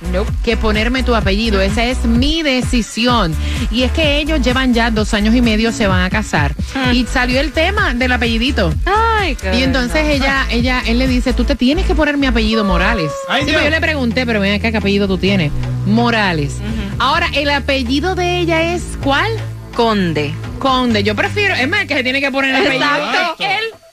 que 0.41 0.55
ponerme 0.55 1.03
tu 1.03 1.13
apellido. 1.13 1.61
Esa 1.61 1.83
es 1.83 2.05
mi 2.05 2.41
decisión. 2.43 3.35
Y 3.69 3.83
es 3.83 3.91
que 3.91 4.19
ellos 4.19 4.41
llevan 4.41 4.73
ya 4.73 4.89
dos 4.89 5.13
años 5.13 5.35
y 5.35 5.41
medio, 5.41 5.73
se 5.73 5.85
van 5.85 6.01
a 6.01 6.09
casar. 6.09 6.55
Y 6.93 7.05
salió 7.05 7.41
el 7.41 7.51
tema 7.51 7.93
del 7.93 8.13
apellidito. 8.13 8.73
Ay, 8.85 9.35
qué 9.35 9.53
Y 9.57 9.63
entonces 9.63 10.05
ella, 10.07 10.47
ella, 10.49 10.81
él 10.87 10.97
le 10.97 11.07
dice, 11.07 11.33
tú 11.33 11.43
te 11.43 11.55
tienes 11.55 11.85
que 11.85 11.93
poner 11.93 12.15
mi 12.15 12.25
apellido 12.25 12.63
Morales. 12.63 13.11
Ay, 13.27 13.43
Sí, 13.43 13.51
pero 13.51 13.65
yo 13.65 13.69
le 13.69 13.81
pregunté, 13.81 14.25
pero 14.25 14.39
ven 14.39 14.55
acá, 14.55 14.71
¿qué 14.71 14.77
apellido 14.77 15.07
tú 15.07 15.17
tienes? 15.17 15.51
Morales. 15.85 16.55
Ahora, 16.97 17.27
¿el 17.33 17.49
apellido 17.49 18.15
de 18.15 18.39
ella 18.39 18.73
es 18.73 18.83
cuál? 19.03 19.31
Conde. 19.75 20.33
Conde. 20.57 21.03
Yo 21.03 21.15
prefiero, 21.15 21.53
es 21.53 21.67
más, 21.67 21.81
el 21.81 21.87
que 21.87 21.95
se 21.95 22.03
tiene 22.03 22.21
que 22.21 22.31
poner 22.31 22.55
el 22.55 22.65
apellido. 22.65 22.85
Exacto. 22.85 23.43
él. 23.43 23.86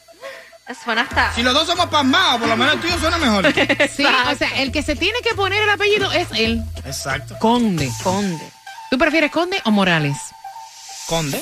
Suena 0.83 1.03
hasta. 1.03 1.33
Si 1.35 1.43
los 1.43 1.53
dos 1.53 1.67
somos 1.67 1.87
pasmados, 1.87 2.41
por 2.41 2.49
lo 2.49 2.57
menos 2.57 2.75
el 2.75 2.81
tuyo 2.81 2.99
suena 2.99 3.19
mejor. 3.19 3.53
Sí, 3.95 4.05
o 4.05 4.35
sea, 4.37 4.49
el 4.63 4.73
que 4.73 4.83
se 4.83 4.97
tiene 4.97 5.19
que 5.23 5.35
poner 5.35 5.63
el 5.63 5.69
apellido 5.71 6.11
es 6.13 6.29
él. 6.35 6.63
Exacto. 6.85 7.37
Conde. 7.39 7.91
Conde. 8.03 8.43
¿Tú 8.91 8.97
prefieres 8.99 9.31
Conde 9.31 9.61
o 9.65 9.71
Morales? 9.71 10.17
Conde. 11.07 11.41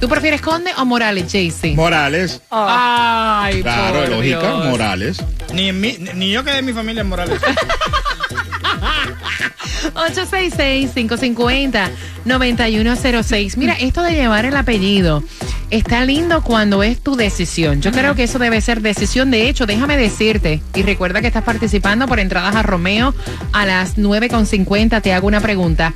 ¿Tú 0.00 0.08
prefieres 0.08 0.40
Conde 0.40 0.70
o 0.78 0.84
Morales, 0.86 1.30
JC? 1.30 1.74
Morales. 1.74 2.40
Ay, 2.50 3.60
Claro, 3.62 4.00
por 4.00 4.08
lógica, 4.08 4.38
Dios. 4.40 4.66
Morales. 4.66 5.18
Ni, 5.52 5.68
en 5.68 5.80
mi- 5.80 5.98
ni 6.14 6.30
yo 6.30 6.42
que 6.44 6.52
de 6.52 6.62
mi 6.62 6.72
familia 6.72 7.02
en 7.02 7.08
Morales. 7.08 7.40
866-550-9106. 12.26 13.56
Mira, 13.56 13.74
esto 13.74 14.02
de 14.02 14.12
llevar 14.12 14.44
el 14.44 14.56
apellido 14.56 15.22
está 15.72 16.04
lindo 16.04 16.42
cuando 16.42 16.82
es 16.82 17.00
tu 17.00 17.16
decisión. 17.16 17.80
Yo 17.80 17.90
creo 17.92 18.14
que 18.14 18.24
eso 18.24 18.38
debe 18.38 18.60
ser 18.60 18.82
decisión. 18.82 19.30
De 19.30 19.48
hecho, 19.48 19.66
déjame 19.66 19.96
decirte, 19.96 20.60
y 20.74 20.82
recuerda 20.82 21.22
que 21.22 21.26
estás 21.26 21.44
participando 21.44 22.06
por 22.06 22.20
entradas 22.20 22.54
a 22.54 22.62
Romeo 22.62 23.14
a 23.52 23.66
las 23.66 23.96
9.50. 23.96 25.00
Te 25.02 25.14
hago 25.14 25.26
una 25.26 25.40
pregunta. 25.40 25.94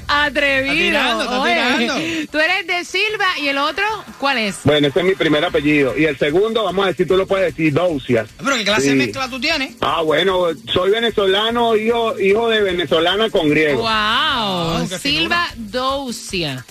Atrevido. 0.08 0.74
Está 0.74 1.18
tirando, 1.18 1.24
está 1.24 1.42
Oye, 1.42 1.54
tirando. 1.54 1.96
Tú 2.32 2.40
eres 2.40 2.68
de 2.68 2.86
Silva 2.86 3.26
y 3.42 3.48
el 3.48 3.58
otro, 3.58 3.84
¿cuál 4.20 4.38
es? 4.38 4.58
Bueno, 4.64 4.88
ese 4.88 5.00
es 5.00 5.06
mi 5.06 5.16
primer 5.16 5.44
apellido. 5.46 5.98
Y 5.98 6.06
el 6.06 6.18
segundo, 6.18 6.64
vamos 6.64 6.86
a 6.86 6.88
decir, 6.90 7.08
tú 7.08 7.18
lo 7.18 7.28
puedes 7.28 7.56
decir, 7.56 7.74
Doucias. 7.74 8.28
Pero 8.44 8.56
¿qué 8.56 8.64
clase 8.64 8.90
de 8.90 8.96
mezcla 8.96 9.30
tú 9.30 9.40
tienes? 9.40 9.76
Ah, 9.82 10.02
bueno, 10.02 10.48
soy 10.72 10.92
venezolano, 10.92 11.76
hijo, 11.76 12.20
hijo 12.20 12.50
de 12.50 12.62
venezolana 12.62 13.30
con 13.30 13.50
griego. 13.50 13.82
Wow. 13.82 14.88
Silva 15.00 15.48
Doucia. 15.56 16.66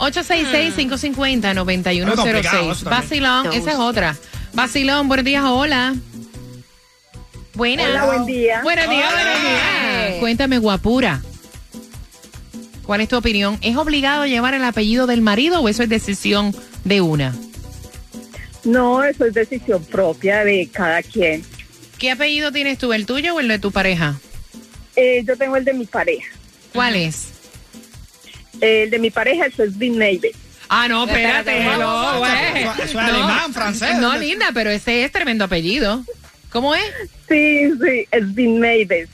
866-550-9106. 0.00 2.06
Muy 2.06 2.16
complicado 2.16 2.72
eso 2.72 2.84
también. 2.84 3.02
Basilón, 3.02 3.52
esa 3.52 3.72
es 3.72 3.78
otra. 3.78 4.16
Basilón, 4.54 5.08
buenos 5.08 5.24
días, 5.24 5.44
hola. 5.46 5.94
Buenas. 7.54 7.86
Hola, 7.88 8.06
buen 8.06 8.26
día. 8.26 8.60
Buenos 8.62 8.88
días, 8.88 9.12
Hola. 9.12 9.22
buenos 9.22 9.42
días. 9.42 10.14
Cuéntame, 10.20 10.58
guapura. 10.58 11.20
¿Cuál 12.84 13.02
es 13.02 13.08
tu 13.08 13.16
opinión? 13.16 13.58
¿Es 13.60 13.76
obligado 13.76 14.26
llevar 14.26 14.54
el 14.54 14.64
apellido 14.64 15.06
del 15.06 15.20
marido 15.20 15.60
o 15.60 15.68
eso 15.68 15.82
es 15.82 15.88
decisión 15.88 16.54
de 16.84 17.00
una? 17.02 17.34
No, 18.64 19.04
eso 19.04 19.26
es 19.26 19.34
decisión 19.34 19.84
propia 19.84 20.44
de 20.44 20.68
cada 20.72 21.02
quien. 21.02 21.44
¿Qué 21.98 22.10
apellido 22.10 22.50
tienes 22.50 22.78
tú, 22.78 22.92
el 22.92 23.06
tuyo 23.06 23.34
o 23.34 23.40
el 23.40 23.48
de 23.48 23.58
tu 23.58 23.70
pareja? 23.70 24.18
Eh, 24.96 25.22
yo 25.26 25.36
tengo 25.36 25.56
el 25.56 25.64
de 25.64 25.74
mi 25.74 25.86
pareja. 25.86 26.28
¿Cuál 26.72 26.96
es? 26.96 27.28
El 28.60 28.90
de 28.90 28.98
mi 28.98 29.10
pareja, 29.10 29.46
es 29.46 29.78
Vin 29.78 29.98
Neighbor. 29.98 30.30
Ah, 30.68 30.86
no, 30.88 31.04
espérate, 31.06 31.64
no, 31.78 32.18
güey. 32.18 32.32
eso 32.62 32.82
es 32.84 32.94
alemán, 32.96 33.52
francés. 33.52 33.96
No, 33.98 34.16
linda, 34.16 34.50
pero 34.54 34.70
ese 34.70 35.04
es 35.04 35.10
tremendo 35.12 35.44
apellido. 35.44 36.04
¿Cómo 36.50 36.74
es? 36.74 36.84
Sí, 37.28 37.70
sí, 37.82 38.06
es 38.10 38.34
Vin 38.34 38.60
Neighbor. 38.60 39.08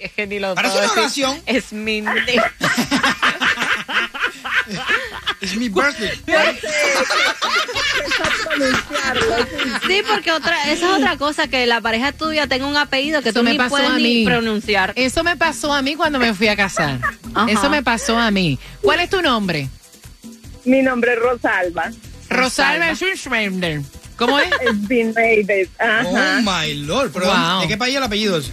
Es 0.00 0.12
que 0.12 0.26
ni 0.26 0.38
lo 0.38 0.54
Parece 0.54 0.76
puedo 0.78 0.92
una 0.94 1.02
decir. 1.02 1.24
oración. 1.26 1.42
Es 1.46 1.72
mi. 1.72 2.02
Es 5.40 5.56
mi 5.56 5.68
birthday. 5.68 6.10
Sí, 9.86 10.02
porque 10.08 10.32
otra, 10.32 10.70
esa 10.70 10.86
es 10.86 10.92
otra 10.98 11.16
cosa, 11.16 11.48
que 11.48 11.66
la 11.66 11.80
pareja 11.80 12.12
tuya 12.12 12.46
tenga 12.46 12.66
un 12.66 12.76
apellido 12.76 13.22
que 13.22 13.30
Eso 13.30 13.40
tú 13.40 13.44
me 13.44 13.52
ni 13.52 13.58
pasó 13.58 13.70
puedes 13.70 13.90
a 13.90 13.98
ni 13.98 14.24
pronunciar. 14.24 14.92
Eso 14.96 15.24
me 15.24 15.36
pasó 15.36 15.72
a 15.72 15.82
mí 15.82 15.94
cuando 15.96 16.18
me 16.18 16.34
fui 16.34 16.48
a 16.48 16.56
casar. 16.56 16.98
Ajá. 17.34 17.50
Eso 17.50 17.68
me 17.70 17.82
pasó 17.82 18.18
a 18.18 18.30
mí. 18.30 18.58
¿Cuál 18.82 19.00
es 19.00 19.10
tu 19.10 19.20
nombre? 19.22 19.68
Mi 20.64 20.82
nombre 20.82 21.12
es 21.14 21.18
Rosalba. 21.18 21.90
Rosalba 22.28 22.94
Schwarzenegger. 22.94 23.80
¿Cómo 24.16 24.38
es? 24.38 24.50
Es. 24.60 25.68
Oh 26.06 26.40
my 26.42 26.74
lord. 26.84 27.10
Pero 27.12 27.26
Wow. 27.26 27.62
¿De 27.62 27.68
qué 27.68 27.76
país 27.76 27.94
es 27.94 27.98
el 27.98 28.02
apellido 28.04 28.36
ese? 28.38 28.52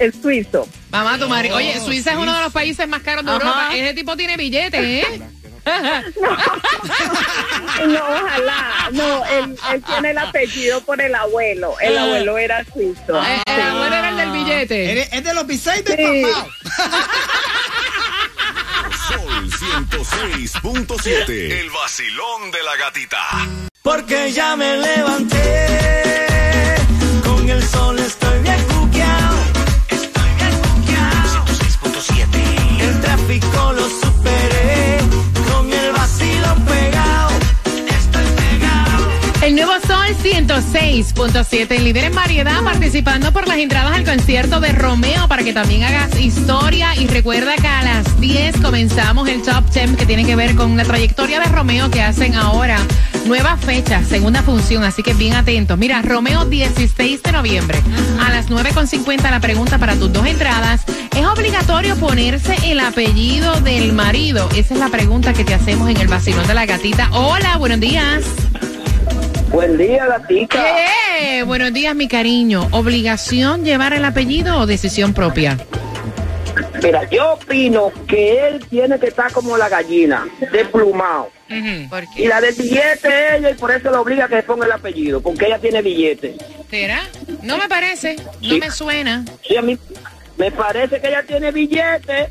Es 0.00 0.14
suizo. 0.20 0.66
Mamá, 0.90 1.18
tu 1.18 1.28
marido. 1.28 1.56
Oye, 1.56 1.74
Oh, 1.78 1.84
Suiza 1.84 2.12
es 2.12 2.16
uno 2.18 2.34
de 2.34 2.42
los 2.42 2.52
países 2.52 2.88
más 2.88 3.02
caros 3.02 3.24
de 3.24 3.30
Ajá. 3.30 3.38
Europa. 3.40 3.76
Ese 3.76 3.94
tipo 3.94 4.16
tiene 4.16 4.36
billetes, 4.36 4.82
¿eh? 4.82 5.22
No, 7.86 7.98
ojalá. 7.98 8.88
No, 8.92 9.24
él, 9.26 9.56
él 9.72 9.82
tiene 9.84 10.10
el 10.10 10.18
apellido 10.18 10.82
por 10.84 11.00
el 11.00 11.14
abuelo. 11.14 11.76
El 11.80 11.96
Ah. 11.96 12.02
abuelo 12.04 12.36
era 12.38 12.64
suizo. 12.64 13.22
Eh, 13.22 13.42
El 13.46 13.60
abuelo 13.62 13.94
era 13.96 14.08
el 14.10 14.16
del 14.16 14.30
billete. 14.32 15.16
Es 15.16 15.24
de 15.24 15.34
los 15.34 15.46
de 15.84 15.96
Sí. 15.96 16.22
papá. 16.30 16.46
Sol 19.08 19.50
106.7. 19.58 21.60
El 21.60 21.70
vacilón 21.70 22.50
de 22.50 22.62
la 22.62 22.76
gatita. 22.76 23.18
Porque 23.82 24.30
ya 24.32 24.56
me 24.56 24.76
levanté, 24.76 25.39
106.7, 40.22 41.78
líder 41.78 42.04
en 42.04 42.14
variedad, 42.14 42.62
participando 42.62 43.32
por 43.32 43.48
las 43.48 43.56
entradas 43.56 43.96
al 43.96 44.04
concierto 44.04 44.60
de 44.60 44.72
Romeo 44.72 45.26
para 45.28 45.42
que 45.42 45.54
también 45.54 45.82
hagas 45.84 46.20
historia. 46.20 46.94
Y 46.96 47.06
recuerda 47.06 47.56
que 47.56 47.66
a 47.66 47.82
las 47.82 48.20
10 48.20 48.60
comenzamos 48.60 49.28
el 49.28 49.40
Top 49.40 49.64
10 49.72 49.96
que 49.96 50.04
tiene 50.04 50.26
que 50.26 50.36
ver 50.36 50.56
con 50.56 50.76
la 50.76 50.84
trayectoria 50.84 51.40
de 51.40 51.46
Romeo 51.46 51.90
que 51.90 52.02
hacen 52.02 52.34
ahora. 52.34 52.78
Nueva 53.24 53.56
fecha, 53.56 54.04
segunda 54.04 54.42
función, 54.42 54.84
así 54.84 55.02
que 55.02 55.14
bien 55.14 55.34
atentos. 55.34 55.78
Mira, 55.78 56.02
Romeo 56.02 56.44
16 56.44 57.22
de 57.22 57.32
noviembre 57.32 57.82
a 58.20 58.30
las 58.30 58.50
9.50 58.50 59.30
la 59.30 59.40
pregunta 59.40 59.78
para 59.78 59.96
tus 59.96 60.12
dos 60.12 60.26
entradas. 60.26 60.82
¿Es 61.16 61.24
obligatorio 61.24 61.96
ponerse 61.96 62.56
el 62.70 62.80
apellido 62.80 63.58
del 63.62 63.94
marido? 63.94 64.50
Esa 64.54 64.74
es 64.74 64.80
la 64.80 64.90
pregunta 64.90 65.32
que 65.32 65.44
te 65.44 65.54
hacemos 65.54 65.88
en 65.88 65.96
el 65.96 66.08
vacilón 66.08 66.46
de 66.46 66.54
la 66.54 66.66
gatita. 66.66 67.08
Hola, 67.12 67.56
buenos 67.56 67.80
días. 67.80 68.22
Buen 69.50 69.76
día, 69.76 70.06
gatita. 70.06 70.64
Eh, 71.20 71.42
buenos 71.42 71.72
días, 71.72 71.94
mi 71.94 72.08
cariño. 72.08 72.68
¿Obligación 72.70 73.64
llevar 73.64 73.92
el 73.92 74.04
apellido 74.04 74.58
o 74.58 74.66
decisión 74.66 75.12
propia? 75.12 75.58
Mira, 76.82 77.08
yo 77.10 77.34
opino 77.34 77.92
que 78.08 78.46
él 78.48 78.64
tiene 78.70 78.98
que 78.98 79.08
estar 79.08 79.30
como 79.32 79.56
la 79.58 79.68
gallina, 79.68 80.26
desplumado. 80.52 81.30
¿Por 81.90 82.04
Y 82.16 82.26
la 82.26 82.40
del 82.40 82.54
billete 82.54 83.08
es 83.08 83.38
ella 83.38 83.50
y 83.50 83.54
por 83.54 83.70
eso 83.72 83.90
la 83.90 84.00
obliga 84.00 84.26
a 84.26 84.28
que 84.28 84.36
se 84.36 84.42
ponga 84.44 84.66
el 84.66 84.72
apellido, 84.72 85.20
porque 85.20 85.46
ella 85.46 85.58
tiene 85.58 85.82
billete. 85.82 86.36
¿Será? 86.70 87.00
No 87.42 87.58
me 87.58 87.68
parece, 87.68 88.16
no 88.40 88.48
Sí. 88.48 88.60
me 88.60 88.70
suena. 88.70 89.24
Sí, 89.46 89.56
a 89.56 89.62
mí 89.62 89.76
me 90.38 90.50
parece 90.52 91.00
que 91.00 91.08
ella 91.08 91.24
tiene 91.26 91.50
billete 91.50 92.30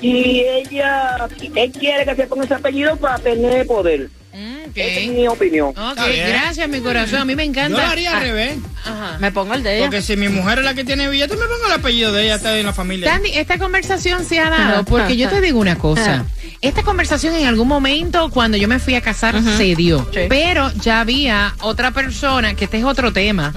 y 0.00 0.40
ella, 0.40 1.28
él 1.54 1.72
quiere 1.72 2.04
que 2.06 2.16
se 2.16 2.26
ponga 2.26 2.44
ese 2.46 2.54
apellido 2.54 2.96
para 2.96 3.18
tener 3.18 3.66
poder. 3.66 4.08
Mm, 4.34 4.70
ok. 4.70 4.76
Esa 4.76 5.00
es 5.00 5.08
mi 5.08 5.28
opinión. 5.28 5.68
Ok, 5.68 5.98
gracias, 6.28 6.68
mi 6.68 6.80
corazón. 6.80 7.20
A 7.20 7.24
mí 7.24 7.36
me 7.36 7.44
Yo 7.44 7.50
encanta. 7.50 7.78
lo 7.78 7.86
haría 7.86 8.10
al 8.18 8.22
Ah, 8.24 8.73
Me 9.20 9.32
pongo 9.32 9.54
el 9.54 9.62
de 9.62 9.76
ella. 9.78 9.86
Porque 9.86 10.02
si 10.02 10.16
mi 10.16 10.28
mujer 10.28 10.58
es 10.58 10.64
la 10.64 10.74
que 10.74 10.84
tiene 10.84 11.08
billete, 11.08 11.34
me 11.36 11.46
pongo 11.46 11.66
el 11.66 11.72
apellido 11.72 12.12
de 12.12 12.24
ella, 12.24 12.34
está 12.36 12.56
en 12.58 12.66
la 12.66 12.72
familia. 12.72 13.10
Sandy, 13.12 13.30
esta 13.34 13.58
conversación 13.58 14.24
se 14.24 14.40
ha 14.40 14.50
dado 14.50 14.84
porque 14.84 15.16
yo 15.16 15.28
te 15.28 15.40
digo 15.40 15.58
una 15.60 15.76
cosa. 15.76 16.14
Ajá. 16.14 16.24
Esta 16.60 16.82
conversación 16.82 17.34
en 17.34 17.46
algún 17.46 17.68
momento 17.68 18.30
cuando 18.30 18.56
yo 18.56 18.68
me 18.68 18.78
fui 18.78 18.94
a 18.94 19.02
casar 19.02 19.38
se 19.42 19.74
dio, 19.76 20.08
Sí. 20.14 20.20
pero 20.30 20.72
ya 20.80 21.00
había 21.02 21.54
otra 21.60 21.90
persona, 21.90 22.54
que 22.54 22.64
este 22.64 22.78
es 22.78 22.84
otro 22.84 23.12
tema, 23.12 23.52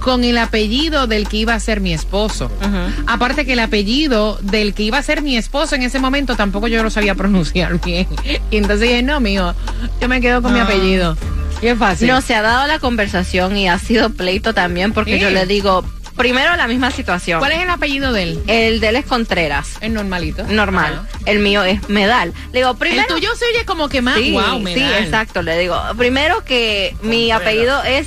con 0.00 0.24
el 0.24 0.36
apellido 0.36 1.06
del 1.06 1.26
que 1.26 1.38
iba 1.38 1.54
a 1.54 1.60
ser 1.60 1.80
mi 1.80 1.94
esposo. 1.94 2.50
Aparte 3.06 3.46
que 3.46 3.54
el 3.54 3.60
apellido 3.60 4.38
del 4.42 4.74
que 4.74 4.82
iba 4.82 4.98
a 4.98 5.02
ser 5.02 5.22
mi 5.22 5.38
esposo 5.38 5.74
en 5.74 5.82
ese 5.84 5.98
momento 6.00 6.36
tampoco 6.36 6.68
yo 6.68 6.82
lo 6.82 6.90
sabía 6.90 7.14
pronunciar 7.20 7.80
bien. 7.82 8.06
Y 8.50 8.56
entonces 8.58 8.88
dije, 8.88 9.02
no, 9.02 9.20
mijo, 9.20 9.54
yo 10.00 10.08
me 10.08 10.20
quedo 10.20 10.42
con 10.42 10.52
mi 10.52 10.60
apellido. 10.60 11.16
Fácil. 11.78 12.08
No, 12.08 12.20
se 12.20 12.34
ha 12.34 12.42
dado 12.42 12.66
la 12.66 12.78
conversación 12.78 13.56
y 13.56 13.68
ha 13.68 13.78
sido 13.78 14.10
pleito 14.10 14.54
también 14.54 14.92
porque 14.92 15.14
Sí. 15.14 15.20
yo 15.20 15.30
le 15.30 15.46
digo, 15.46 15.84
primero 16.16 16.56
la 16.56 16.66
misma 16.66 16.90
situación. 16.90 17.38
¿Cuál 17.38 17.52
es 17.52 17.60
el 17.62 17.70
apellido 17.70 18.12
de 18.12 18.22
él? 18.24 18.42
El 18.46 18.80
de 18.80 18.88
él 18.88 18.96
es 18.96 19.04
Contreras. 19.06 19.74
El 19.80 19.94
normalito. 19.94 20.44
Normal. 20.44 21.02
El 21.26 21.38
mío 21.40 21.62
es 21.64 21.88
Medal. 21.88 22.32
Le 22.52 22.60
digo, 22.60 22.74
primero. 22.74 23.02
El 23.02 23.08
tuyo 23.08 23.30
se 23.36 23.44
oye 23.46 23.64
como 23.64 23.88
que 23.88 24.02
más 24.02 24.16
Sí, 24.16 24.32
wow, 24.32 24.66
sí, 24.66 24.82
exacto. 24.98 25.42
Le 25.42 25.58
digo, 25.58 25.80
primero 25.96 26.44
que 26.44 26.94
mi 27.02 27.30
apellido 27.30 27.82
es 27.84 28.06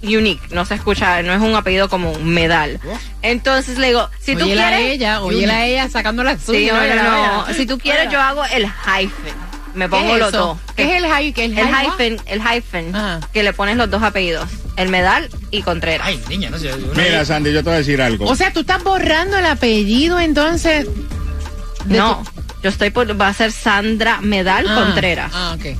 unique, 0.00 0.40
no 0.52 0.64
se 0.64 0.74
escucha, 0.76 1.22
no 1.22 1.32
es 1.34 1.40
un 1.40 1.54
apellido 1.56 1.88
común, 1.88 2.24
Medal. 2.24 2.78
Entonces 3.22 3.78
le 3.78 3.88
digo, 3.88 4.08
si 4.20 4.36
tú 4.36 4.42
a 4.44 4.46
quieres. 4.46 4.80
ella, 4.92 5.22
óyela 5.22 5.56
a 5.56 5.66
ella 5.66 5.88
sacando 5.90 6.22
la 6.22 6.36
Sí, 6.36 6.44
suya. 6.46 6.72
no, 6.74 6.80
óyela, 6.80 7.02
no. 7.48 7.54
Si 7.54 7.66
tú 7.66 7.78
quieres, 7.78 8.10
yo 8.12 8.20
hago 8.20 8.44
el 8.44 8.66
hyphen. 8.66 9.47
Me 9.74 9.88
pongo 9.88 10.14
es 10.14 10.18
los 10.20 10.32
dos. 10.32 10.58
¿Qué 10.76 10.96
es 10.96 11.02
el 11.02 11.06
hyphen, 11.06 11.56
el 12.26 12.40
hyphen, 12.42 12.92
que 13.32 13.42
le 13.42 13.52
pones 13.52 13.76
los 13.76 13.90
dos 13.90 14.02
apellidos, 14.02 14.48
el 14.76 14.88
Medal 14.88 15.28
y 15.50 15.62
Contreras. 15.62 16.06
Ay, 16.06 16.20
niña, 16.28 16.50
no 16.50 16.58
sé. 16.58 16.74
Mira, 16.96 17.24
Sandy, 17.24 17.52
yo 17.52 17.60
te 17.62 17.70
voy 17.70 17.74
a 17.74 17.78
decir 17.78 18.00
algo. 18.02 18.26
O 18.26 18.34
sea, 18.36 18.52
tú 18.52 18.60
estás 18.60 18.82
borrando 18.82 19.36
el 19.38 19.46
apellido 19.46 20.18
entonces. 20.20 20.86
No, 21.86 22.22
yo 22.62 22.68
estoy 22.70 22.90
por, 22.90 23.18
va 23.20 23.28
a 23.28 23.34
ser 23.34 23.52
Sandra 23.52 24.20
Medal 24.20 24.66
Ah, 24.68 24.74
Contreras. 24.84 25.30
Ah, 25.34 25.56
ok. 25.58 25.78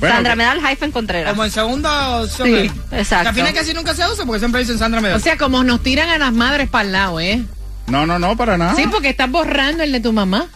Bueno, 0.00 0.14
Sandra 0.14 0.36
Medal 0.36 0.60
hyphen 0.60 0.92
Contreras. 0.92 1.30
Como 1.30 1.44
en 1.44 1.50
segunda 1.50 2.20
opción. 2.22 2.48
Sí, 2.48 2.70
exacto. 2.92 3.22
Que 3.24 3.28
al 3.28 3.34
final 3.34 3.52
casi 3.54 3.74
nunca 3.74 3.94
se 3.94 4.06
usa 4.06 4.24
porque 4.24 4.38
siempre 4.38 4.60
dicen 4.60 4.78
Sandra 4.78 5.00
Medal. 5.00 5.16
O 5.16 5.20
sea, 5.20 5.36
como 5.36 5.64
nos 5.64 5.82
tiran 5.82 6.08
a 6.08 6.18
las 6.18 6.32
madres 6.32 6.68
para 6.68 6.84
el 6.84 6.92
lado, 6.92 7.20
¿eh? 7.20 7.42
No, 7.88 8.06
no, 8.06 8.18
no, 8.18 8.36
para 8.36 8.56
nada. 8.58 8.74
Sí, 8.76 8.84
porque 8.90 9.08
estás 9.08 9.30
borrando 9.30 9.82
el 9.82 9.92
de 9.92 10.00
tu 10.00 10.12
mamá. 10.12 10.46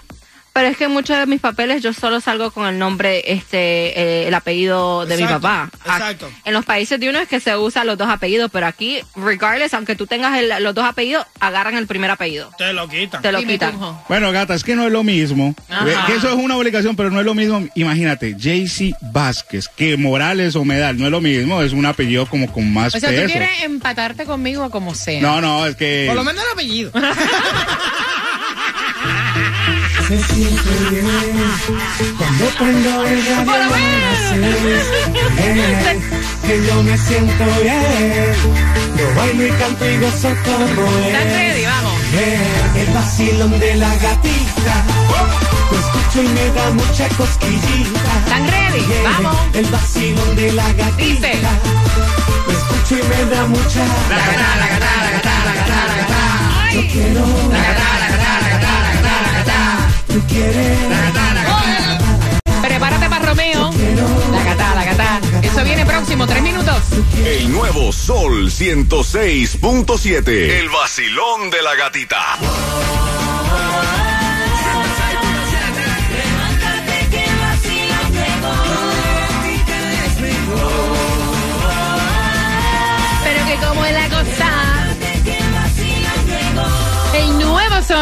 Pero 0.55 0.69
es 0.69 0.77
que 0.77 0.85
en 0.85 0.91
muchos 0.91 1.17
de 1.17 1.25
mis 1.25 1.41
papeles 1.41 1.83
yo 1.83 1.95
solo 1.95 2.21
salgo 2.21 2.51
con 2.51 2.67
el 2.67 2.79
nombre, 2.79 3.23
este, 3.33 3.99
eh, 3.99 4.29
el 4.29 4.35
apellido 4.35 5.07
de 5.07 5.17
mi 5.17 5.25
papá. 5.25 5.71
Ac- 5.87 5.95
exacto. 5.97 6.31
En 6.45 6.53
los 6.53 6.67
países 6.67 7.01
de 7.01 7.09
uno 7.09 7.21
es 7.21 7.27
que 7.29 7.41
se 7.41 7.57
usan 7.57 7.87
los 7.87 7.97
dos 7.97 8.11
apellidos, 8.11 8.51
pero 8.53 8.67
aquí, 8.67 9.01
regardless, 9.17 9.73
aunque 9.73 9.97
tú 9.97 10.07
tengas 10.07 10.39
el- 10.39 10.63
los 10.63 10.75
dos 10.75 10.85
apellidos, 10.85 11.25
agarran 11.41 11.77
el 11.79 11.87
primer 11.87 12.11
apellido. 12.11 12.51
Te 12.59 12.73
lo 12.75 12.87
quitan. 12.87 13.23
Te 13.23 13.33
lo 13.33 13.39
Dime, 13.39 13.53
quitan. 13.55 13.79
Bueno, 14.09 14.31
gata, 14.31 14.55
es 14.55 14.63
que 14.63 14.77
no 14.77 14.85
es 14.87 14.93
lo 14.93 15.03
mismo. 15.03 15.55
Ajá. 15.71 15.89
Eh, 15.89 15.97
Que 16.07 16.15
eso 16.17 16.29
es 16.29 16.35
una 16.35 16.57
obligación, 16.59 16.97
pero 16.97 17.11
no 17.11 17.19
es 17.21 17.25
lo 17.25 17.33
mismo. 17.35 17.67
Imagínate, 17.75 18.35
JC 18.37 18.95
Vázquez, 19.01 19.69
que 19.69 19.97
Morales 19.97 20.55
o 20.55 20.67
Medal, 20.67 20.99
no 20.99 21.07
es 21.07 21.11
lo 21.11 21.23
mismo, 21.23 21.63
es 21.63 21.73
un 21.73 21.87
apellido 21.87 22.27
como 22.27 22.53
con 22.53 22.71
más 22.73 22.95
O 22.95 23.01
sea, 23.01 23.09
tú 23.09 23.15
peso. 23.17 23.29
quieres 23.29 23.63
empatarte 23.63 24.25
conmigo 24.27 24.71
como 24.71 24.95
sea. 24.95 25.23
No, 25.23 25.41
no, 25.41 25.67
es 25.67 25.77
que. 25.77 26.05
Por 26.09 26.17
lo 26.17 26.25
menos 26.25 26.45
el 26.45 26.53
apellido. 26.53 26.93
Se 30.13 30.19
siente 30.35 30.71
bien 30.91 31.07
cuando 32.19 32.45
prendo 32.59 33.03
el 33.07 33.25
radio. 33.25 33.49
Bien, 35.39 36.03
que 36.47 36.67
yo 36.67 36.83
me 36.83 36.99
siento 36.99 37.45
bien. 37.63 38.35
Yo 38.99 39.15
bailo 39.17 39.47
y 39.47 39.51
canto 39.53 39.89
y 39.89 39.97
gozo 39.97 40.29
como 40.45 40.87
¿Estás 40.99 41.25
es. 41.25 41.33
ready? 41.33 41.65
Vamos. 41.65 41.95
Bien, 42.13 42.87
el 42.87 42.93
vacilón 42.93 43.59
de 43.59 43.75
la 43.77 43.89
gatita. 43.89 44.85
Lo 45.71 45.79
escucho 45.79 46.23
y 46.23 46.29
me 46.29 46.47
da 46.51 46.71
mucha 46.73 47.09
cosquillita. 47.17 48.13
¿Están 48.27 48.49
ready? 48.51 48.85
Bien, 48.85 49.05
Vamos. 49.05 49.37
El 49.55 49.65
vacilón 49.65 50.37
de 50.37 50.53
la 50.53 50.73
gatita. 50.75 51.27
Dice. 51.29 51.41
Lo 52.47 52.53
escucho 52.53 52.99
y 52.99 53.09
me 53.09 53.35
da 53.35 53.47
mucha. 53.47 53.81
La 54.11 54.17
gata, 54.19 54.57
la 54.61 54.69
gata, 54.69 54.91
la 55.05 55.11
gata, 55.11 55.33
la 55.47 55.55
gata, 55.55 55.87
la 55.87 55.95
gata. 55.97 56.21
Yo 56.75 56.81
quiero. 56.93 57.25
La 57.51 57.59
gata, 57.59 57.99
la 57.99 58.09
gata, 58.09 58.22
Prepárate 62.61 63.09
para 63.09 63.27
Romeo. 63.27 63.71
La 64.31 64.45
gata, 64.45 64.75
la 64.75 64.85
gata. 64.85 65.21
Eso 65.43 65.65
viene 65.65 65.87
próximo, 65.87 66.27
tres 66.27 66.43
minutos. 66.43 66.77
El 67.25 67.51
nuevo 67.51 67.93
Sol 67.93 68.51
106.7. 68.51 70.29
El 70.29 70.69
vacilón 70.69 71.51
de 71.51 71.63
la 71.63 71.75
gatita. 71.77 72.39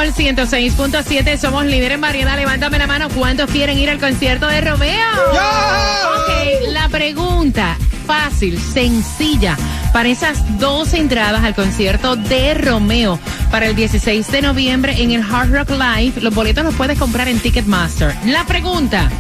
Sol 0.01 0.15
106.7, 0.15 1.37
somos 1.37 1.67
líderes 1.67 1.97
en 1.97 2.01
variedad. 2.01 2.35
Levántame 2.35 2.79
la 2.79 2.87
mano, 2.87 3.11
¿cuántos 3.11 3.51
quieren 3.51 3.77
ir 3.77 3.91
al 3.91 4.01
concierto 4.01 4.47
de 4.47 4.63
Romeo? 4.63 5.07
Ok, 5.31 6.71
la 6.71 6.89
pregunta 6.89 7.77
fácil, 8.07 8.59
sencilla, 8.59 9.59
para 9.93 10.09
esas 10.09 10.59
dos 10.59 10.95
entradas 10.95 11.45
al 11.45 11.55
concierto 11.55 12.17
de 12.17 12.55
Romeo 12.55 13.21
para 13.51 13.67
el 13.67 13.77
16 13.77 14.33
de 14.33 14.41
noviembre 14.41 15.03
en 15.03 15.11
el 15.11 15.23
Hard 15.23 15.53
Rock 15.53 15.73
Live. 15.73 16.23
Los 16.23 16.35
boletos 16.35 16.65
los 16.65 16.75
puedes 16.77 16.99
comprar 16.99 17.29
en 17.29 17.39
Ticketmaster. 17.39 18.17
La 18.25 18.47
pregunta, 18.47 19.11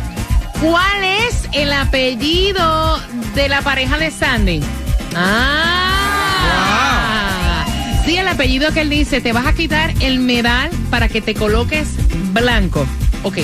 ¿cuál 0.63 1.05
es 1.05 1.47
el 1.53 1.75
apellido 1.75 2.99
de 3.35 3.51
la 3.51 3.61
pareja 3.61 3.99
de 3.99 4.11
Sandy? 4.11 4.63
Ah. 5.15 5.90
Sí, 8.11 8.17
el 8.17 8.27
apellido 8.27 8.73
que 8.73 8.81
él 8.81 8.91
dice, 8.91 9.21
te 9.21 9.33
vas 9.33 9.47
a 9.47 9.53
quitar 9.53 9.95
el 10.01 10.19
medal 10.19 10.69
para 10.91 11.09
que 11.09 11.21
te 11.21 11.33
coloques 11.33 11.91
blanco. 12.33 12.85
Ok, 13.23 13.39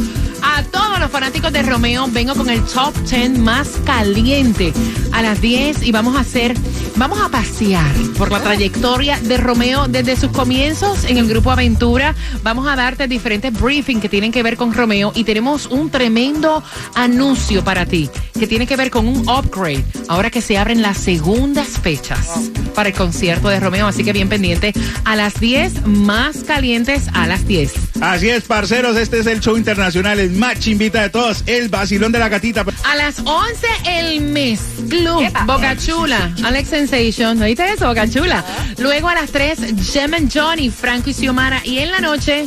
A 0.47 0.63
todos 0.63 1.01
los 1.01 1.11
fanáticos 1.11 1.51
de 1.53 1.63
Romeo, 1.63 2.07
vengo 2.11 2.35
con 2.35 2.51
el 2.51 2.63
top 2.65 2.95
10 3.09 3.39
más 3.39 3.69
caliente. 3.87 4.75
A 5.11 5.23
las 5.23 5.41
10 5.41 5.83
y 5.85 5.91
vamos 5.91 6.17
a 6.17 6.21
hacer, 6.21 6.55
vamos 6.97 7.19
a 7.19 7.31
pasear 7.31 7.91
por 8.19 8.31
la 8.31 8.41
trayectoria 8.41 9.19
de 9.21 9.39
Romeo 9.39 9.89
desde 9.89 10.17
sus 10.17 10.31
comienzos 10.33 11.05
en 11.05 11.17
el 11.17 11.27
grupo 11.27 11.51
Aventura. 11.51 12.15
Vamos 12.43 12.69
a 12.69 12.77
darte 12.77 13.09
diferentes 13.09 13.59
briefings 13.59 14.03
que 14.03 14.11
tienen 14.11 14.33
que 14.33 14.43
ver 14.43 14.59
con 14.59 14.75
Romeo 14.75 15.13
y 15.15 15.25
tenemos 15.25 15.65
un 15.67 15.89
tremendo 15.89 16.63
anuncio 16.95 17.65
para 17.65 17.87
ti 17.87 18.11
que 18.39 18.47
tiene 18.47 18.67
que 18.67 18.77
ver 18.77 18.91
con 18.91 19.07
un 19.09 19.29
upgrade 19.29 19.85
ahora 20.09 20.31
que 20.31 20.41
se 20.41 20.59
abren 20.59 20.83
las 20.83 20.99
segundas 20.99 21.69
fechas 21.83 22.51
para 22.75 22.89
el 22.89 22.95
concierto 22.95 23.49
de 23.49 23.61
Romeo. 23.61 23.87
Así 23.87 24.05
que 24.05 24.13
bien 24.13 24.29
pendiente 24.29 24.73
a 25.05 25.17
las 25.17 25.39
10 25.41 25.87
más 25.87 26.45
calientes 26.45 27.09
a 27.15 27.27
las 27.27 27.47
10. 27.47 27.73
Así 28.01 28.29
es, 28.29 28.45
parceros, 28.45 28.97
este 28.97 29.21
es 29.21 29.27
el 29.27 29.41
show 29.41 29.57
internacional, 29.57 30.19
el 30.19 30.31
más 30.33 30.67
invita 30.67 31.03
de 31.03 31.11
todos, 31.11 31.45
el 31.47 31.69
vacilón 31.69 32.13
de 32.13 32.19
la 32.19 32.29
gatita. 32.29 32.65
A 32.85 32.97
las 32.97 33.21
11 33.21 33.67
el 33.87 34.21
mes 34.21 34.61
Club 34.89 35.23
Epa. 35.23 35.45
Boca 35.45 35.77
Chula, 35.77 36.35
Alex 36.45 36.69
Sensation, 36.69 37.41
¿oíste 37.41 37.73
eso? 37.73 37.87
Boca 37.87 38.09
Chula. 38.09 38.45
Luego 38.79 39.09
a 39.09 39.15
las 39.15 39.31
3 39.31 39.59
Gem 39.93 40.15
and 40.15 40.33
Johnny, 40.33 40.71
Franco 40.71 41.11
y 41.11 41.15
Xiomara. 41.15 41.63
Y 41.65 41.79
en 41.79 41.91
la 41.91 42.01
noche, 42.01 42.47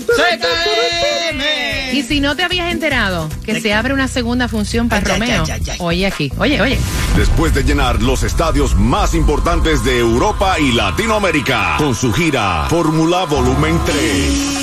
y 1.93 2.03
si 2.03 2.19
no 2.19 2.35
te 2.35 2.43
habías 2.43 2.71
enterado 2.71 3.29
que 3.45 3.59
se 3.59 3.73
abre 3.73 3.93
una 3.93 4.07
segunda 4.07 4.47
función 4.47 4.89
para 4.89 5.01
ay, 5.01 5.19
Romeo. 5.19 5.45
Oye 5.79 6.07
aquí, 6.07 6.31
oye, 6.37 6.61
oye. 6.61 6.77
Después 7.15 7.53
de 7.53 7.63
llenar 7.63 8.01
los 8.01 8.23
estadios 8.23 8.75
más 8.75 9.13
importantes 9.13 9.83
de 9.83 9.99
Europa 9.99 10.59
y 10.59 10.71
Latinoamérica 10.71 11.75
con 11.77 11.95
su 11.95 12.13
gira 12.13 12.67
Fórmula 12.69 13.25
Volumen 13.25 13.79
3. 13.85 14.57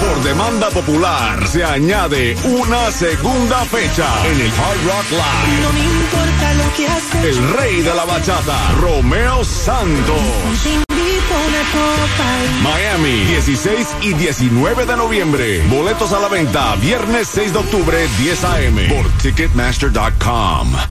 Por 0.00 0.22
demanda 0.24 0.70
popular 0.70 1.46
se 1.46 1.62
añade 1.62 2.36
una 2.44 2.90
segunda 2.90 3.64
fecha 3.66 4.08
en 4.26 4.40
el 4.40 4.48
Hard 4.48 4.84
Rock 4.86 5.10
Live. 5.10 5.62
No 5.62 5.72
me 5.72 5.80
importa 5.80 6.54
lo 6.54 6.74
que 6.76 6.86
haces. 6.88 7.36
El 7.36 7.52
rey 7.52 7.82
de 7.82 7.94
la 7.94 8.04
bachata, 8.04 8.72
Romeo 8.80 9.44
Santos. 9.44 10.89
Miami, 12.62 13.24
16 13.24 13.96
y 14.02 14.14
19 14.14 14.86
de 14.86 14.96
noviembre. 14.96 15.62
Boletos 15.68 16.12
a 16.12 16.20
la 16.20 16.28
venta, 16.28 16.74
viernes 16.76 17.28
6 17.28 17.52
de 17.52 17.58
octubre, 17.58 18.08
10 18.18 18.44
a.m. 18.44 18.88
por 18.88 19.08
Ticketmaster.com. 19.18 20.80